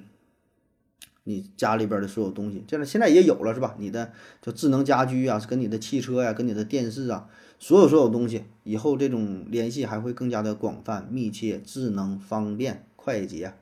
[1.24, 3.74] 你家里边的所有东西，这样现在也有了是吧？
[3.78, 13.54] 你的就智能家居啊，跟你的汽车呀，跟你的电视啊，所有所有东西，以后这种联系还会更加的广泛、密切、智能、方便、快捷。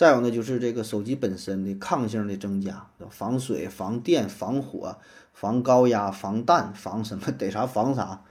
[0.00, 4.96] 再有呢，就是这个手机本身的抗性的增加，防水、防电、防火。
[5.34, 8.22] 防高压、防弹、防什么得啥防啥，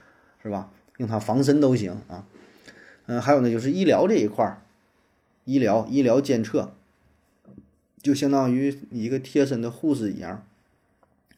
[0.42, 0.70] 是吧？
[0.96, 2.26] 用它防身都行啊。
[3.06, 4.62] 嗯，还有呢，就是医疗这一块儿，
[5.44, 6.72] 医疗、医疗监测，
[8.02, 10.44] 就相当于一个贴身的护士一样，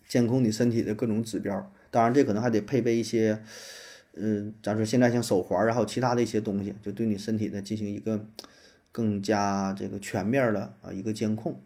[0.09, 1.71] 监控你身体的各种指标。
[1.91, 3.43] 当然，这可能还得配备一些，
[4.15, 8.27] 嗯，咱说现在像手环，然后其他的一些东西，就对你身体呢进行一个
[8.93, 11.61] 更加这个全面的啊一个监控。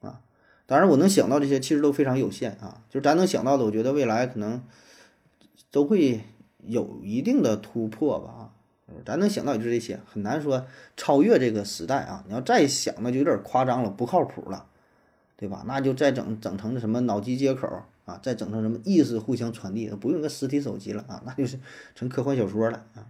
[0.00, 0.20] 啊
[0.66, 4.62] 当然，我能想到这些其实都非常有限啊，就是咱能想到的，我觉得未来可能
[5.72, 6.20] 都会
[6.64, 8.42] 有一定的突破吧啊。
[9.04, 10.66] 咱能想到也就这些，很难说
[10.96, 12.24] 超越这个时代啊。
[12.26, 14.66] 你要再想，那就有点夸张了，不靠谱了，
[15.36, 15.64] 对吧？
[15.66, 17.68] 那就再整整成什么脑机接口
[18.04, 21.58] 啊，再整成什么意识互相传递，不用个实体手机了啊，那就是
[21.94, 23.06] 成科幻小说了啊。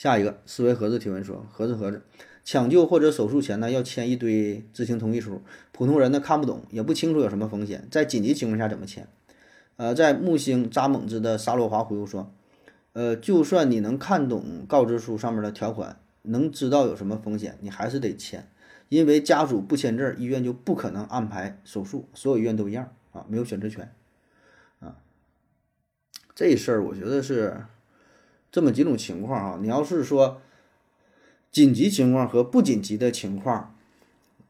[0.00, 2.00] 下一个思维盒子提问说：盒子盒子。
[2.42, 9.06] 抢救或者手术前呢，要签一堆知情同意书，普通人呢看不懂，也不清楚有什么风险，在紧急情况下怎么签？
[9.76, 12.32] 呃，在木星扎猛子的沙洛华回复说，
[12.94, 18.48] 呃，就算你能看懂告知书上面的条款，能知道有什么风险，你还是得签，
[18.88, 23.92] 因为家属不签字，医院就不可能安排手术，所有医院都一样啊，没有选择权
[24.78, 24.96] 啊。
[26.34, 27.66] 这事儿我觉得是
[28.52, 30.40] 这么几种情况啊，你要是说。
[31.52, 33.74] 紧急情况和不紧急的情况，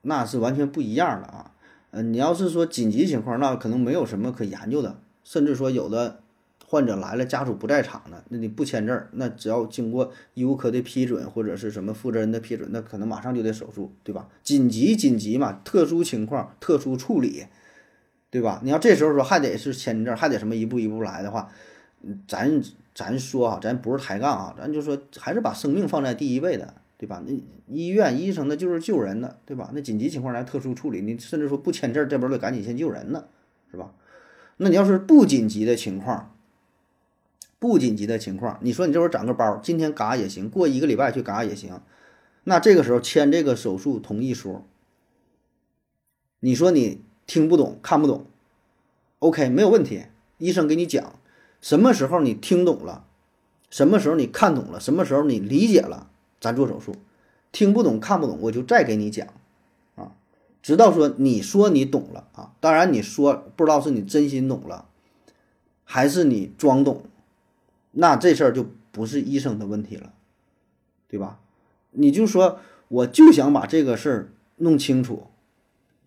[0.02, 1.52] 那是完全不一样的啊。
[1.92, 6.20] 嗯，你要是说紧急情况，那可能没有什么可研究的，甚至说有的
[6.66, 14.28] 患者来了，家属不在场的，那你不签字，那只要经过医务科的批准或者是什么负责人的批准，那可能马上就得手术，对吧？
[14.42, 17.46] 紧急紧急嘛，特殊情况特殊处理，
[18.30, 18.60] 对吧？
[18.62, 21.50] 你要这时候说还得是签字，还得什么一步一步来的话，
[22.26, 22.62] 咱
[22.94, 26.74] 咱说啊，咱不是抬杠啊，咱就说还是把生命放在第一位的。
[27.00, 27.22] 对吧？
[27.26, 27.32] 那
[27.66, 29.70] 医院医生那就是救人的，对吧？
[29.72, 33.24] 那紧急情况来特殊处理，你甚至说不签字，这边得赶紧先救人呢，
[33.70, 33.94] 是吧？
[34.58, 36.36] 那你要是不紧急的情况，
[37.58, 41.80] 不紧急的情况，你说你这会儿长个包，今天嘎也行，过一个礼拜去嘎也行，
[42.44, 44.62] 那这个时候签这个手术同意书，
[46.40, 48.26] 你说你听不懂看不懂
[49.20, 50.02] ，OK 没有问题，
[50.36, 51.18] 医生给你讲，
[51.60, 53.04] 什么时候你听懂了，
[53.70, 56.08] 什么时候你看懂了，什么时候你理解了。
[56.40, 56.94] 咱做手术，
[57.52, 59.28] 听不懂看不懂，我就再给你讲，
[59.94, 60.12] 啊，
[60.62, 62.54] 直到说你说你懂了啊。
[62.60, 64.86] 当然你说不知道是你真心懂了，
[65.84, 67.02] 还是你装懂，
[67.90, 70.14] 那这事儿就不是医生的问题了，
[71.08, 71.40] 对吧？
[71.90, 75.26] 你就说我就想把这个事儿弄清楚，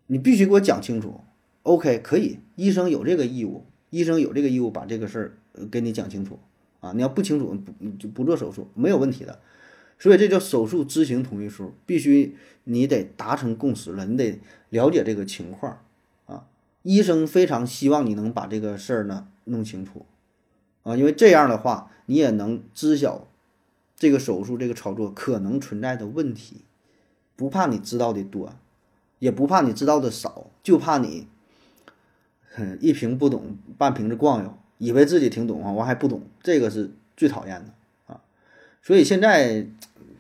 [0.08, 1.22] 你必须给我讲清楚。
[1.62, 5.38] OK，可以，医生有这个义务，医生有这个义务把这个事儿
[5.72, 6.40] 给你讲清楚
[6.80, 6.92] 啊。
[6.94, 9.40] 你要不清楚，不就不做手术，没有问题的。
[10.00, 12.36] 所以这叫手术知情同意书，必须
[12.66, 14.40] 你得达成共识了，你得
[14.70, 15.80] 了解这个情况
[16.26, 16.48] 啊。
[16.82, 20.06] 医生非常希望你能把这个事儿呢弄清楚
[20.82, 23.28] 啊，因为这样的话你也能知晓
[23.96, 26.66] 这个手术这个操作可能存在的问题，
[27.38, 28.54] 不怕你知道的多，
[29.20, 31.28] 也不怕你知道的少，就怕你
[32.82, 37.74] 一瓶不懂半瓶子逛悠，以为自己挺懂啊，我还不懂，这个是最讨厌的
[38.14, 38.22] 啊。
[38.82, 39.68] 所以现在。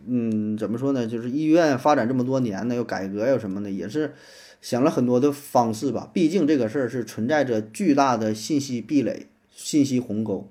[0.06, 1.08] 嗯，怎么说呢？
[1.08, 4.13] 就是医院发展这么多年呢，又改革又什么的，也是
[4.60, 6.12] 想了很多的方式吧。
[6.13, 10.49] 毕竟这个事儿是存在着巨大的信息壁垒、信息鸿沟。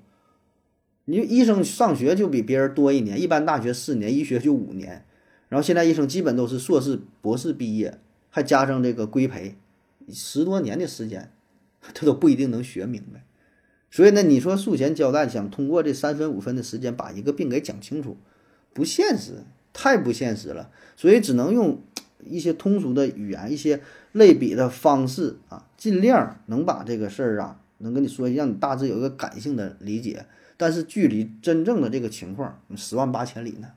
[1.05, 5.05] 你医生上学就比别人多一年，一般大学四年，医学就五年。
[5.51, 7.99] 然后现在医生基本都是硕士、博士毕业，
[8.31, 9.57] 还加上这个规培，
[10.09, 11.31] 十多年的时间，
[11.93, 13.23] 他都不一定能学明白。
[13.93, 18.17] 所以呢，你说术前交代，想通过这三分五分的时间把一个病给讲清楚，
[18.73, 20.71] 不现实，太不现实了。
[20.97, 21.81] 所以只能用
[22.25, 30.25] 一些通俗的语言，一些类比的方式啊，尽量能把这个事儿啊，能跟你说，让你大致有一个感性的理解。
[30.57, 33.73] 但是距离真正的这个情况十万八千里呢。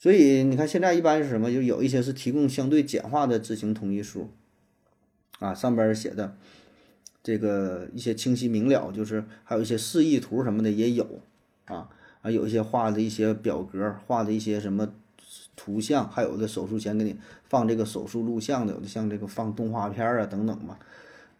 [0.00, 1.52] 所以你看，现在一般是什么？
[1.52, 4.30] 就有一些是提供相对简化的执行同意书，
[5.38, 6.36] 啊，上边写的
[7.28, 11.06] 这个一些清晰明了，就是还有一些示意图什么的也有，
[11.66, 11.86] 啊
[12.22, 14.88] 啊，有一些画的一些表格，画的一些什么
[15.54, 17.14] 图像，还有的手术前给你
[17.46, 20.78] 放这个手术录像的，有的像这个放动画片啊等等嘛，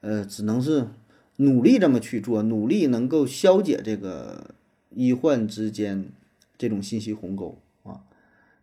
[0.03, 0.88] 呃，只能是
[1.37, 4.51] 努力这么去做，努力能够消解这个
[4.90, 6.11] 医患之间
[6.59, 8.03] 这种信息鸿沟啊。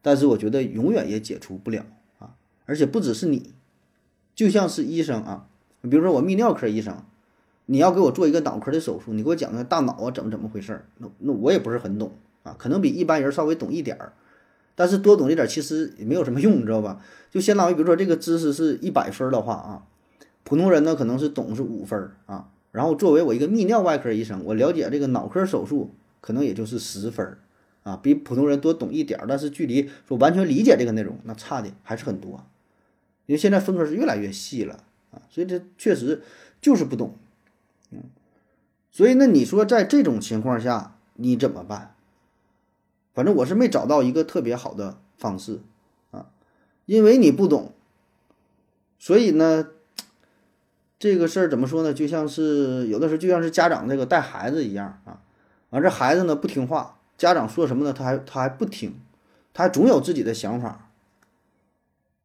[0.04, 1.88] 但是我觉得永远也解除不了
[2.20, 2.36] 啊，
[2.66, 3.52] 而且不只是你，
[4.36, 5.48] 就像是医生啊，
[5.82, 7.04] 比如说我泌尿科医生，
[7.66, 12.12] 你要给我做一个脑科的手术，你给我讲个大脑啊怎么怎么回事儿，那那我也不是很懂
[12.44, 14.14] 啊，可能比一般人稍微懂一点儿，
[14.76, 17.02] 但是多懂一点其实也没有什么用，你知道吧？
[17.32, 19.84] 就相当于比如说这个知识是一百分的话啊，
[20.44, 27.38] 普通人呢可能是懂是五分啊，然后作为我一个泌尿外科医生，我了解这个脑科手术可能也就是十分。
[27.84, 32.44] 啊，比普通人多懂一点儿，但是距离说完全理解这个内容，那差的还是很多。
[33.28, 34.80] 因为现在分科是越来越细了
[35.12, 36.24] 啊，所以这确实
[36.60, 37.14] 就是不懂。
[37.92, 38.04] 嗯，
[38.92, 41.96] 所以那你说在这种情况下你怎么办？
[43.14, 45.62] 反正我是没找到一个特别好的方式
[46.12, 46.28] 啊，
[46.86, 47.72] 因为你不懂，
[49.00, 49.68] 所以呢，
[51.00, 51.94] 这个事儿怎么说呢？
[51.94, 55.22] 就像是有的时候就像是家长这个带孩子一样啊，
[55.70, 57.00] 完这孩子呢不听话。
[57.18, 57.94] 家长说什么呢？
[57.94, 59.00] 他还他还不听，
[59.54, 60.90] 他还总有自己的想法。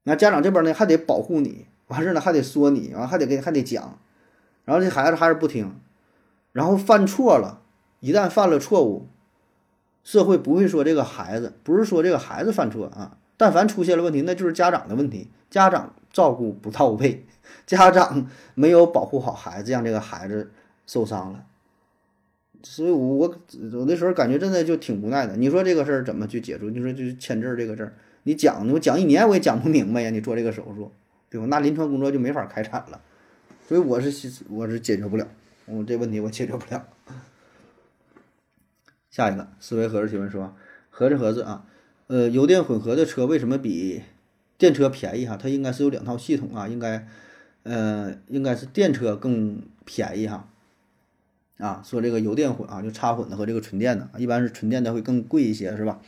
[0.02, 3.96] 那家长这边呢，还得保护你，完事儿呢还得说你，完还得给还得讲，
[4.70, 5.80] 然后这孩子还是不听，
[6.52, 7.61] 然后犯错了，
[7.98, 9.09] 一旦犯了错误，
[10.04, 17.26] 社会不会说这个孩子，不是说这个孩子犯错啊，但凡出现了问题，那就是家长的问题，家长照顾不到位，
[17.66, 20.52] 家长没有保护好孩子，让这个孩子
[20.87, 21.44] 受伤了。
[22.62, 23.37] 所以，我我
[23.72, 25.35] 有的时候感觉真的就挺无奈的。
[25.35, 26.70] 你说这个事儿怎么去解除？
[26.70, 30.11] 你说就签字这个事儿，你讲，我讲一年我也讲不明白呀。
[30.11, 30.92] 你做这个手术，
[31.28, 31.48] 对吧？
[31.48, 33.00] 那临床工作就没法开展了。
[33.70, 35.28] 所以我是我是解决不了，
[35.66, 36.88] 我这问题我解决不了。
[39.09, 40.56] 下一个思维盒子提问说：
[40.90, 41.64] 盒子盒子啊，
[42.09, 44.02] 呃，油电混合的车为什么比
[44.59, 45.37] 电车便宜哈？
[45.37, 47.06] 它应该是有两套系统啊，应该
[47.62, 50.48] 呃应该是电车更便宜哈。
[51.59, 56.00] 啊，说这个油电混啊，就插混的和这个纯电的，一般是纯电的会更贵一些，是吧？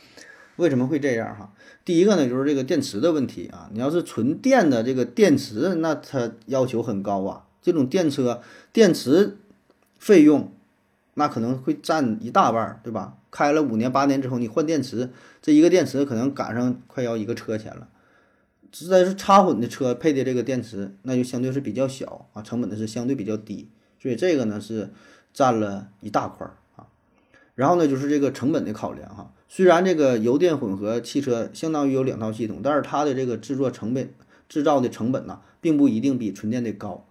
[0.56, 1.54] 为什么会这样哈？
[1.84, 3.70] 第一个呢，就是这个电池的问题啊。
[3.72, 7.46] 你要是纯电的这个电池，那它要求很高啊。
[7.62, 9.38] 这种电车电池
[9.98, 10.52] 费用，
[11.14, 13.16] 那可能会占一大半，对吧？
[13.30, 17.88] 开了五年八年之后，你换电池，这一个电池可能赶上快要一个车钱了。
[18.72, 24.90] 实在是插混的车配的这个电池，那就相对是比较小啊，成本呢是相对比较低，所以这个呢是。
[25.34, 26.46] 占了一大块
[26.76, 26.84] 啊，
[27.54, 29.32] 然后呢，就是这个成本的考量哈。
[29.48, 34.12] 虽然这个油电混合汽车相当于有两套系统，但是它的这个制作成本、
[34.46, 37.06] 制造的成本呢，并不一定比纯电的高。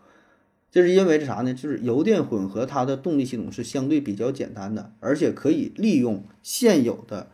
[0.72, 1.54] 这是因为这啥呢？
[1.54, 7.30] 就是油电混合它的动力系统是相对比较简单的，而且可以利用现有的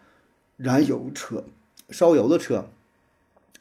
[0.57, 1.45] 燃油车、
[1.89, 2.69] 烧油的车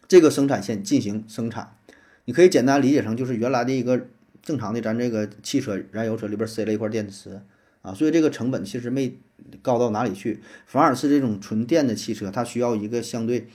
[0.08, 1.76] 这个生产线进行生产。
[2.24, 4.08] 你可以简单理解成就是原来的一个。
[4.42, 7.42] 正常的，咱这个汽车燃油车里边塞了一块电池
[7.82, 9.18] 啊，所以这个成本其实没
[9.60, 13.48] 高到哪里去，反而是这种纯电的汽车，它需要一个相对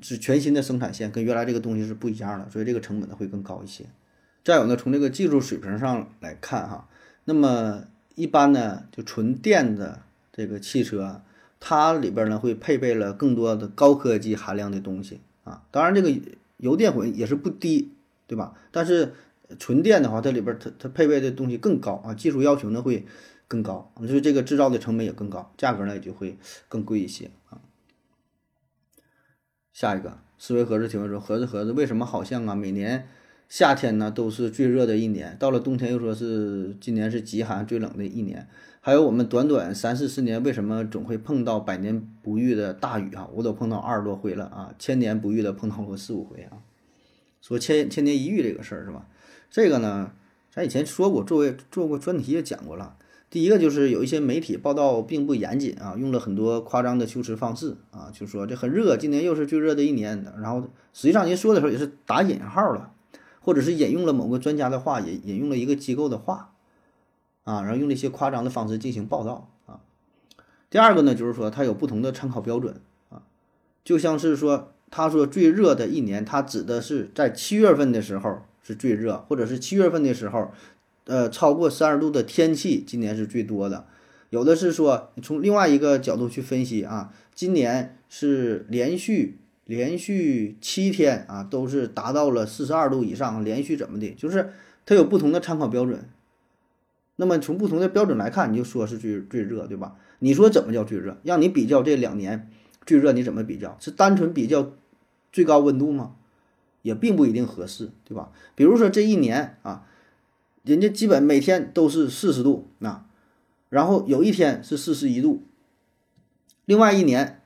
[0.00, 3.84] 是全新的生产线，跟原来这个东西是不一样的，所以这个成本呢会更高一些。
[4.44, 6.88] 再有呢，从这个技术水平上来看哈，
[7.24, 7.84] 那么
[8.14, 11.22] 一般呢，就纯电的这个汽车，
[11.60, 16.12] 它里边呢会配备了更多的高科技含量的东西啊，当然这个
[16.56, 17.92] 油电混也是不低，
[18.26, 18.54] 对吧？
[18.70, 19.12] 但是
[19.58, 23.06] 纯电的话，它里边它它配备的东西更高啊，技术要求呢会
[23.46, 26.36] 更高，所以这个制造的成本也更高，价格呢也就会
[26.68, 27.60] 更贵一些啊。
[29.72, 33.08] 下一个思维盒子提问说：盒子盒子为什么好像啊每年
[33.52, 38.48] 夏天呢都是最热的一年，到了冬天又说是今年是极寒最冷的一年。
[38.80, 43.28] 还有我们短短三四十年，为什么总会碰到百年不遇的大雨啊？
[43.34, 46.64] 我都碰到二十多回了啊，千年不遇的碰到过四五回啊。
[47.42, 49.06] 说千千年一遇这个事儿是吧？
[49.50, 50.12] 这个呢，
[50.50, 52.96] 咱以前说过，作为做过专题也讲过了。
[53.28, 60.24] 第一个就是有一些媒体报道并不严谨啊，用了很多夸张的修辞方式啊，就说这很热，今年又是最热的一年。
[60.40, 60.62] 然后
[60.94, 62.94] 实际上人说的时候也是打引号了，
[63.42, 66.48] 或者是引用了某个专家的话，引引用了一个机构的话。
[67.44, 69.80] 啊，然后用了一些夸张的方式进行报道啊。
[70.70, 72.80] 第二个呢，就是说它有不同的参考标准
[73.10, 73.22] 啊，
[73.84, 80.52] 就像是说他说最热的一年，它指的是在七月份的时候是最热，或者是七月份的时候，
[81.06, 83.86] 呃，超过三十度的天气今年是最多的。
[84.30, 89.40] 有的是说从另外一个角度去分析啊，今年是连续
[89.72, 94.52] 连续七天啊都是达到了四十二度以上，连续怎么的，就是
[94.84, 96.10] 它有不同的参考标准。
[97.16, 99.96] 那么从不同的标准来看，你就说是最最热，对吧？
[100.18, 101.16] 你说怎么叫最热？
[101.22, 102.50] 让你比较这两年
[102.84, 103.74] 最热，你怎么比较？
[103.80, 104.72] 是单纯比较
[105.32, 106.16] 最高温度吗？
[106.82, 108.30] 也并不一定合适，对吧？
[108.54, 109.86] 比如说这一年啊，
[110.64, 113.06] 人家基本每天都是四十度啊，
[113.70, 115.44] 然后有一天是四十一度，
[116.66, 117.41] 另外一年，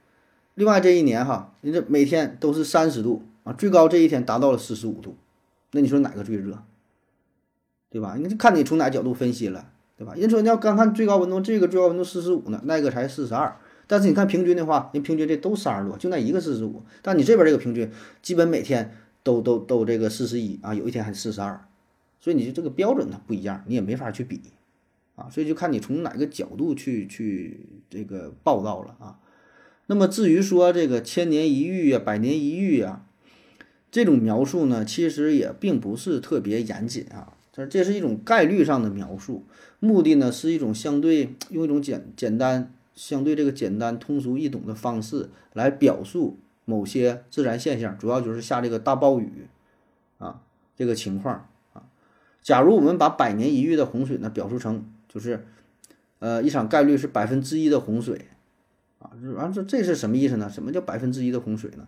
[0.56, 5.14] 另外这一年哈，人家每天都是三十度啊，最高这一天达到了四十五度，
[5.72, 6.62] 那你说哪个最热？
[7.90, 8.16] 对吧？
[8.18, 10.14] 你就看你从哪角度分析了，对吧？
[10.16, 13.54] 人说你要刚看最高温度，这个最高温度四十五呢，那个才四十二。
[13.86, 16.82] 但是你看平均的话，人平均这都三十多，就那一个四十五。
[17.02, 17.90] 但你这边这个平均，
[18.22, 21.68] 基本每天都都都这个四十一啊，有一天还四十二。
[22.18, 24.40] 所以你就这个标准它不一样，你也没法去比
[25.16, 25.28] 啊。
[25.30, 29.18] 所以就看你从哪个角度去去这个报道了啊。
[29.86, 33.04] 那么至于说这个千年一遇呀、百年一遇呀，
[33.90, 37.32] 这种描述呢，其实也并不是特别严谨啊。
[37.52, 39.44] 这这是一种概率上的描述，
[39.80, 49.46] 目的呢是一种相对用一种简简单、相对这个简单、通俗易懂的方式来表述某些自然现象，主要就是下这个大暴雨
[50.18, 50.42] 啊
[50.76, 51.84] 这个情况啊。
[52.42, 55.46] 假如我们把百年一遇的洪水呢表述成就是
[56.18, 58.26] 呃一场概率是百分之一的洪水
[58.98, 60.48] 啊，完这这是什么意思呢？
[60.48, 61.86] 什么叫百分之一的洪水呢？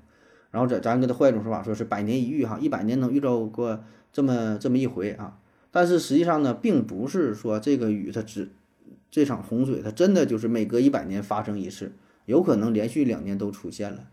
[0.51, 5.39] 然后咱咱给他换一种说法，说是百年一遇哈，一百年能遇到过这么这么一回啊。
[5.71, 8.49] 但是实际上呢，并不是说这个雨它只
[9.11, 11.93] 这场洪水它真的就是每隔一百年发生一次，
[12.25, 14.05] 有可能连续两年都出现了，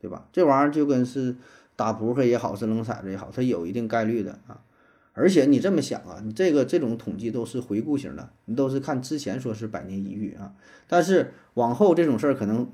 [0.00, 0.26] 对吧？
[0.32, 1.36] 这玩意儿就跟是
[1.74, 4.60] 打扑克也好，是扔骰子也好，它有一定概率的啊。
[5.12, 10.54] 而且你这么想啊，你这个这种统计都是回顾型的，你都是看之前说是百年一遇啊，
[10.86, 12.70] 但是往后这种事儿可能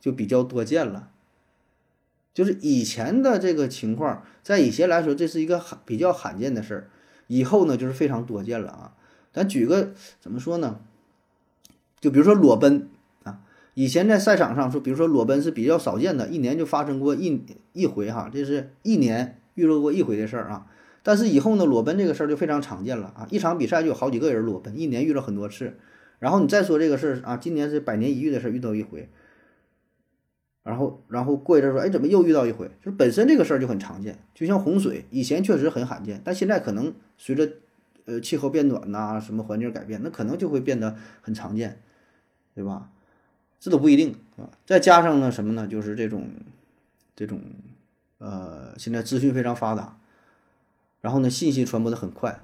[0.00, 1.10] 就比较多见了。
[2.34, 6.90] 就是以前的这个情况，在以前来说，这是一个罕比较罕见的事儿。
[7.26, 8.94] 以后呢，就是非常多见了啊。
[9.32, 10.80] 咱举个怎么说呢？
[12.00, 12.88] 就比如说裸奔
[13.24, 13.40] 啊，
[13.74, 20.66] 以前在赛场上说，比如说裸奔是比较少见的，一年就发生过一一回哈，这是一年遇到过一回的事儿啊。
[21.08, 25.72] 但是以后呢，裸奔这个事儿就非常常见了啊，一场比赛就有好几个人裸奔，一年遇到很多次。
[26.18, 29.08] 然后你再说这个事儿啊，今年是百年一遇的事儿，遇到一回。
[30.64, 32.70] 然后，然后过一阵说，哎，怎么又遇到一回？
[32.84, 37.50] 就是本身这个事儿就很常见，就像洪水，以前确实很罕见，但现在可能随着
[38.04, 41.80] 呃气候变暖呐，什么环境改变，那可能就会变得很常见，
[42.54, 42.90] 对吧？
[43.58, 44.50] 这都不一定啊。
[44.66, 45.66] 再加上呢，什么呢？
[45.66, 46.28] 就是这种
[47.16, 47.40] 这种
[48.18, 49.96] 呃，现在资讯非常发达，
[51.00, 52.40] 然后呢，信息传播的很快，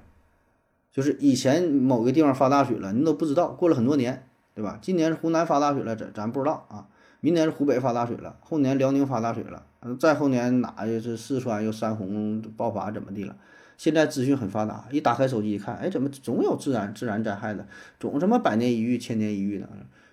[0.91, 4.79] 就是以前某个地方发大水了，你都不知道，过了很多年，对吧？
[4.81, 6.87] 今年是湖南发大水了，咱咱不知道啊。
[7.19, 9.63] 明年是湖北发大水了，后年辽宁发大水了，
[9.99, 13.35] 再后年哪又是四川又山洪爆发怎么地了？
[13.77, 17.67] 现在资讯很发达，一打开手机一看，哎，怎么总有自然自然灾害的，
[17.99, 19.67] 总什么百年一遇、千年一遇的？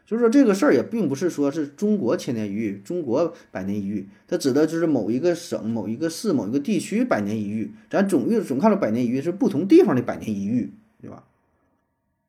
[0.06, 7.72] 就是说这个事儿也并不是说是中国千年一遇、中国百年一遇，它指的就是某一个省、某一个市、某一个地区百年一遇。
[7.90, 11.24] 咱总遇总看到百年一遇是不同地方的百年一遇，对吧？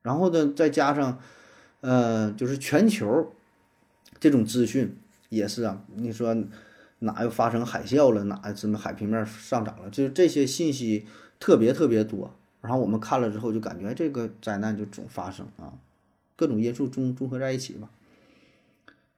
[0.02, 1.20] 然后呢，再加上
[1.82, 3.34] 呃，就是全球。
[4.20, 4.96] 这种资讯
[5.28, 6.34] 也是啊，你说
[7.00, 11.06] 哪又发生海啸了，哪什么海平面上涨了，就是这些信息
[11.42, 12.34] 特别特别多。
[12.62, 15.74] 然后我们看了之后就感觉这个灾难就总发生啊，
[16.36, 17.90] 各种因素综综合在一起吧。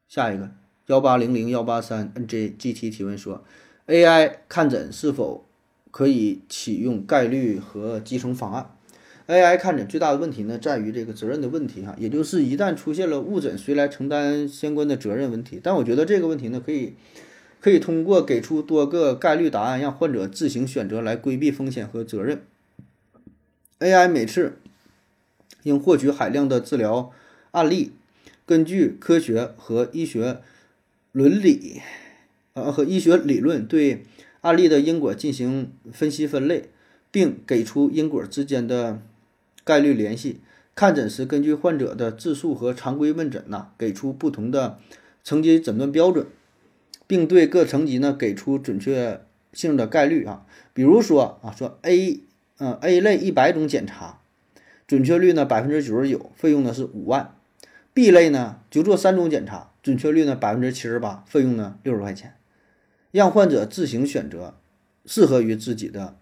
[0.07, 0.51] 下一个
[0.87, 3.43] 幺八零零幺八三 NJGT 提问说
[3.87, 5.45] ，AI 看诊是否
[5.91, 8.69] 可以启用概率和集成方案
[9.27, 15.59] ？AI 看诊最大的问题呢，在于这个责任的问题哈，也就是一旦出现了误诊，谁来承担相关的责任问题？
[15.63, 16.93] 但我觉得这个问题呢，可以
[17.59, 22.43] 可以通过给出多个概率答案，让患者自行选择来规避风险和责任。
[23.79, 24.59] AI 每次
[25.63, 27.11] 应获取海量的治疗
[27.51, 27.91] 案例，
[28.45, 30.41] 根据科学和医学
[31.11, 31.81] 伦理，
[32.53, 34.03] 呃和医学理论对
[34.41, 36.69] 案例的因果进行分析分类，
[37.11, 39.01] 并给出因果之间的
[39.63, 40.41] 概率联系。
[40.73, 44.79] 看诊时，根据患者的自述和常规问诊呐，给出不同的
[45.23, 46.27] 层级诊断标准，
[47.07, 49.21] 并对各层级呢给出准确
[49.53, 50.45] 性的概率啊。
[50.73, 52.21] 比如说啊，说 A。
[52.57, 54.21] 嗯，A 类一百种检查，
[54.87, 57.35] 准确率呢百分之九十九，费用呢是五万
[57.93, 62.33] ；B 类呢就做三种检查，准确率呢百分之七十八，费用呢六十块钱。
[63.11, 64.55] 让患者自行选择
[65.05, 66.17] 适合于自己的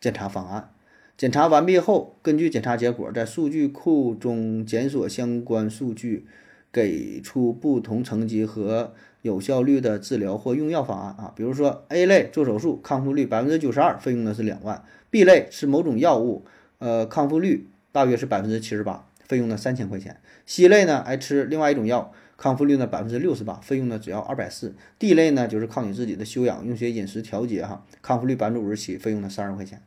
[0.00, 0.70] 检查方案。
[1.16, 6.26] 检查完毕后，根据检查结果，在数据库中检索相关数据，
[6.72, 11.32] 给出不同层级和有效率的治疗或用药方案啊。
[11.36, 14.82] 比如说 A 类做手术，康复率百分之九十二，费用呢是两万。
[15.10, 16.46] B 类是某种药物，
[16.78, 20.20] 呃，康复率大约是百分之七十八，费用呢三千块钱。
[20.46, 24.74] C 类呢还吃另外一种药，康复率呢百分之六十八，费用呢只要二百四。
[24.98, 29.82] D 类呢就是靠你自己的修养，用些饮食调节哈，康复率百分之五十七，费用呢三十块钱。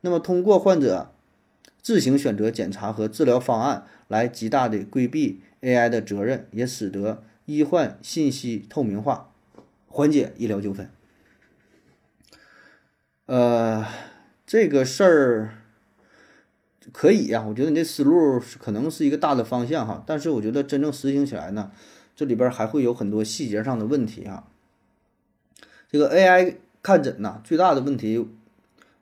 [0.00, 1.12] 那么通过患者
[1.82, 9.32] 自行选择检查和治疗方案，来极大的规避 AI 的责任，也使得医患信息透明化，
[9.88, 10.88] 缓解医疗纠纷。
[13.26, 13.86] 呃。
[14.50, 15.57] 这个事儿
[16.92, 21.70] 可以呀，我觉得你这思路可能是一个大的方向哈，但是我觉得真正实行起来呢，
[22.16, 24.48] 这里边还会有很多细节上的问题哈。
[25.90, 28.26] 这个 AI 看诊呐，最大的问题，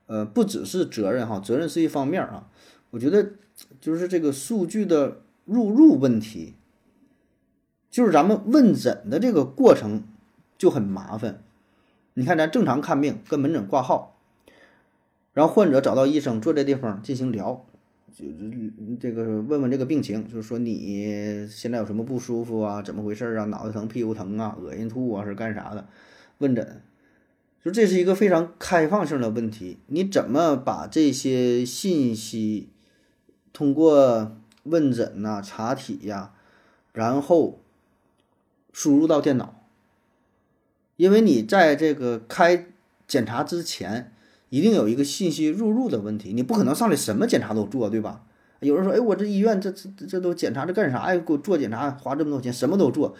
[0.07, 2.49] 呃，不只是责任哈，责任是一方面啊，
[2.91, 3.33] 我觉得
[3.81, 6.55] 就是这个数据的入入问题，
[7.91, 10.03] 就是咱们问诊的这个过程
[10.59, 11.43] 就很麻烦。
[12.15, 14.17] 你看咱正常看病，跟门诊挂号。
[15.35, 17.67] 然后患者找到医生，坐这地方进行聊，
[18.19, 22.81] 就是这个问问这个病情，就是说你现在有什么不舒服啊？
[22.81, 23.45] 怎么回事啊？
[23.45, 24.57] 脑袋疼、屁股疼啊？
[24.59, 25.23] 恶心吐啊？
[25.23, 25.87] 是干啥的？
[26.39, 26.81] 问诊，
[27.63, 29.77] 就这是一个非常开放性的问题。
[29.89, 32.71] 你怎么把这些信息
[33.53, 36.33] 通过问诊呐、查体呀，
[36.95, 37.61] 然后
[38.73, 39.63] 输入到电脑？
[40.97, 42.69] 因为你在这个开
[43.07, 44.11] 检查之前。
[44.57, 48.23] 一定有一个信息入入的问题，你不可能上来什么检查都做，对吧？
[48.61, 51.21] 有人说，哎，我这医院这这这都检查这干啥呀？
[51.27, 53.15] 给我做检查花这么多钱，什么都做，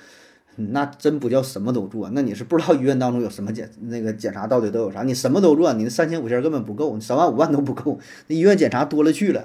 [0.57, 5.03] 那真不叫什么都做，那你是不知道医院当中有什么检那个检查到底都有啥？
[5.03, 9.45] 你什么都做，你那三千五千根本不够，你三万五万都不够，那医院检查多了去了。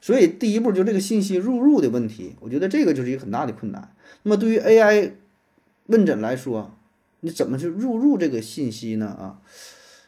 [0.00, 3.92] 所以第一步就这个信息入入的问题，我觉得这个就是一个很大的困难。
[4.24, 5.12] 那么对于 AI
[5.86, 6.74] 问诊来说，
[7.20, 9.06] 你怎么去入入这个信息呢？
[9.06, 9.38] 啊？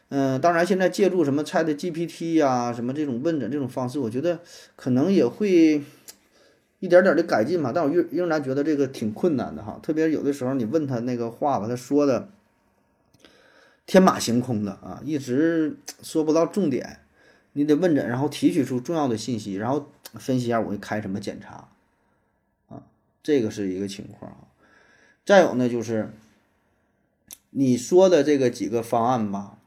[0.09, 4.41] 嗯，当然，现在借助什么 Chat GPT 呀，什么这种问诊这种方式，我觉得
[4.75, 5.81] 可能也会
[6.79, 7.71] 一点点的改进嘛。
[7.73, 9.79] 但我仍仍然觉得这个挺困难的哈。
[9.81, 12.29] 特别有的时候你问他那个话吧，他说的
[13.87, 16.99] 天马行空的啊，一直说不到重点。
[17.53, 21.69] 你得问诊，然后提取出重要的信息，然后分析一下我会开什么检查
[22.69, 22.83] 啊，
[23.23, 24.37] 这个是一个情况啊。
[25.25, 26.11] 再有呢，就是
[27.49, 29.57] 你说的这个几个方案吧。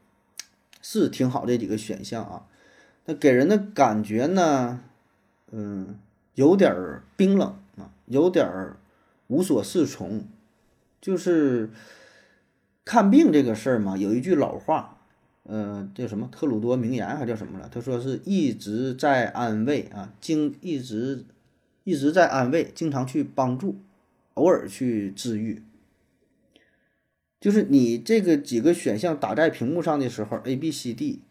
[0.81, 2.45] 是挺好这几个选项啊，
[3.05, 4.81] 那给人的感觉呢，
[5.51, 5.99] 嗯，
[6.35, 8.77] 有点儿冰冷啊，有点儿
[9.27, 10.25] 无所适从。
[10.99, 11.69] 就是
[12.83, 14.97] 看病这个事儿嘛，有一句老话，
[15.43, 17.69] 呃，叫什么特鲁多名言还叫什么了？
[17.71, 21.23] 他说是一直在安慰啊，经一直
[21.83, 23.75] 一直在安慰，经常去帮助，
[24.33, 25.61] 偶尔去治愈。
[27.39, 31.21] 就是你这个几个选项打在屏幕上的时候，A、B、C、D，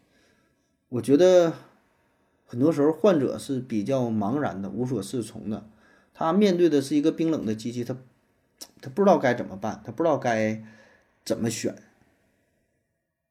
[0.88, 1.52] 我觉得
[2.46, 5.66] 很多时候患者是比较茫然的、无所适从的。
[6.14, 7.96] 他面对的是一个冰冷的机器，他
[8.80, 10.62] 他不知道该怎么办，他不知道该
[11.24, 11.74] 怎么选，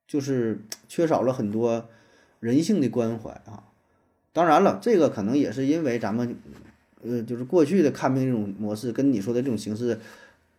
[0.06, 0.60] 就是
[0.90, 1.88] 缺少了很多
[2.42, 3.64] 人性的关怀啊。
[4.34, 6.38] 当然了，这个可能也是因为咱们
[7.02, 9.98] 呃，就是过去的看病这种模式跟你说的这种形式。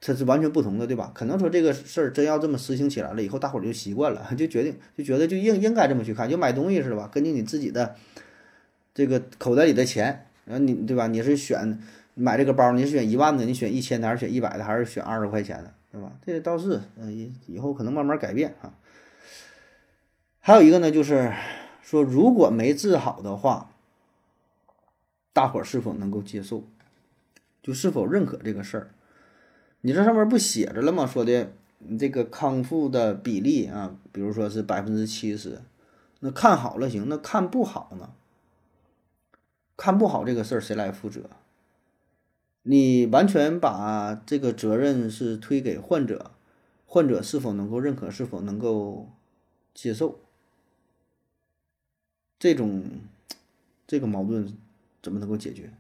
[0.01, 1.11] 它是完全不同的，对吧？
[1.15, 7.97] 可能说这个事儿真要这么实行起来了，以后大伙儿就习惯了， 就决定就觉得就应应该这么去看，就买东西似的吧，根据你自己的
[8.95, 11.07] 这个口袋里的钱，然后你对吧？
[11.07, 11.81] 你是选
[12.15, 16.13] 买这个包，你是选一万的，你选一千的，还是选一百的，还是选二十块钱的，对吧？
[16.25, 18.75] 这倒是，嗯，以以后可能慢慢改变啊。
[20.41, 21.33] 还有一个呢，就是
[21.83, 23.71] 说如果没治好的话，
[25.33, 26.65] 大伙儿是否能够接受？
[27.63, 28.91] 就是否认可这个事儿？
[29.83, 31.07] 你这上面不写着了吗？
[31.07, 35.63] 说的你这个康复的比例啊，比如说是百分之七十，
[36.21, 38.13] 那看好了行，那看不好呢？
[39.77, 41.31] 看不好这个事儿谁来负责？
[42.63, 46.33] 你完全把这个责任是推给患者，
[46.87, 49.11] 患者是否能够认可，是否能够
[49.73, 50.19] 接受？
[52.39, 52.83] 这种
[53.87, 54.53] 这个矛盾
[55.01, 55.73] 怎么能够解决？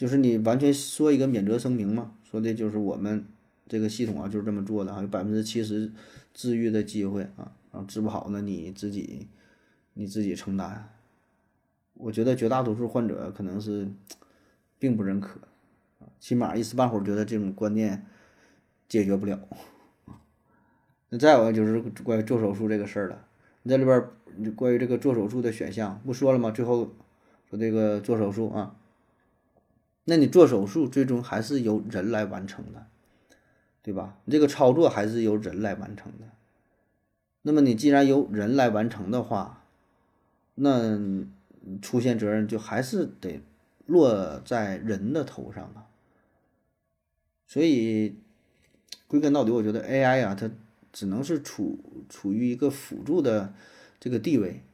[0.00, 3.22] 就是你完全说一个免责声明嘛，说的就是我们
[3.68, 5.92] 这个系统啊就是这么做的啊，有百分之七十
[6.32, 9.28] 治愈的机会啊，然后治不好呢你自己
[9.92, 10.88] 你自己承担。
[11.92, 13.88] 我觉得绝大多数患者可能是
[14.78, 15.38] 并不认可，
[16.18, 18.06] 起码一时半会儿觉得这种观念
[18.88, 19.38] 解决不了。
[21.10, 23.26] 那再有就是关于做手术这个事儿了，
[23.64, 24.02] 你在里边
[24.56, 26.50] 关于这个做手术的选项不说了吗？
[26.50, 26.90] 最后
[27.50, 28.76] 说这个做手术啊。
[30.10, 32.88] 那你做手术最终还是由人来完成的，
[33.80, 34.18] 对吧？
[34.24, 36.26] 你这个操作还是由人来完成的。
[37.42, 39.64] 那么你既然由人来完成的话，
[40.56, 40.98] 那
[41.80, 43.40] 出现责任就还是得
[43.86, 45.86] 落在人的头上啊。
[47.46, 48.16] 所以
[49.06, 50.50] 归根到底，我觉得 AI 啊，它
[50.92, 53.54] 只能是处处于一个辅助的
[54.00, 54.64] 这个地位。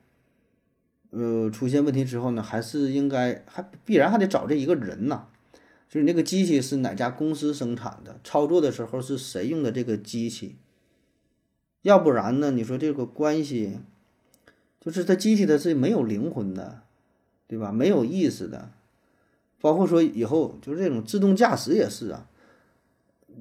[1.18, 5.28] 呃，出现问题之后呢，还是应该还必然还得找这一个人呐，
[5.88, 10.56] 就是那个机器是哪家公司生产的，操作的时候是谁用的这个机器，
[11.80, 13.78] 要不然呢，你说这个关系，
[14.78, 16.82] 就是它机器它是没有灵魂的，
[17.48, 17.72] 对吧？
[17.72, 18.72] 没有意思的，
[19.58, 22.28] 包括说以后就是这种自动驾驶也是啊，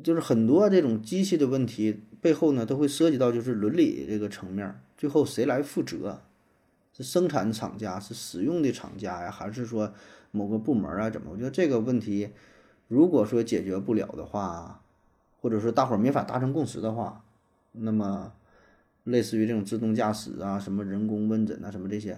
[0.02, 6.22] 就是很多这种机器的问题背后呢，都会涉及到就是伦理这个层面，最后谁来负责？
[6.96, 9.94] 是生产厂家，是使用的厂家呀，还是说
[10.32, 11.10] 某个部门啊？
[11.10, 11.32] 怎么？
[11.32, 12.30] 我觉得这个问题，
[12.88, 14.82] 如果说解决不了的话，
[15.42, 17.26] 或者说大伙儿没法达成共识的话，
[17.74, 18.32] 那么
[19.04, 22.18] 类似于这种自动驾驶啊，什么人工问诊啊，什么这些，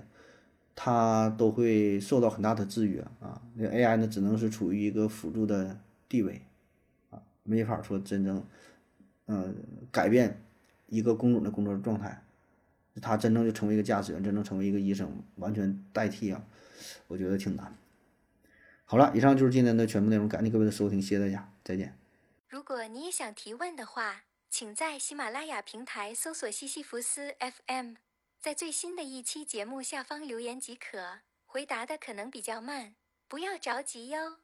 [0.75, 3.41] 它都会受到很大的制约啊。
[3.55, 6.43] 那 AI 呢，只能是处于一个辅助的地位
[7.09, 8.43] 啊，没法说真正
[9.25, 9.55] 嗯
[9.91, 10.39] 改变
[10.85, 12.21] 一个工种的工作状态。
[12.99, 16.41] 他真正就成为一个驾驶员，真正成为一个医生，完全代替啊，
[17.07, 17.77] 我觉得挺难。
[18.85, 21.97] 好了，以上就是今天的全部内容，感谢各位的收听，谢谢大家，再见。
[22.47, 27.95] 如果你也想提问的话，请在喜马拉雅平台搜索西西弗斯 FM，
[28.39, 31.19] 在最新的一期节目下方留言即可。
[31.45, 32.95] 回答的可能比较慢，
[33.27, 34.37] 不要着急哟。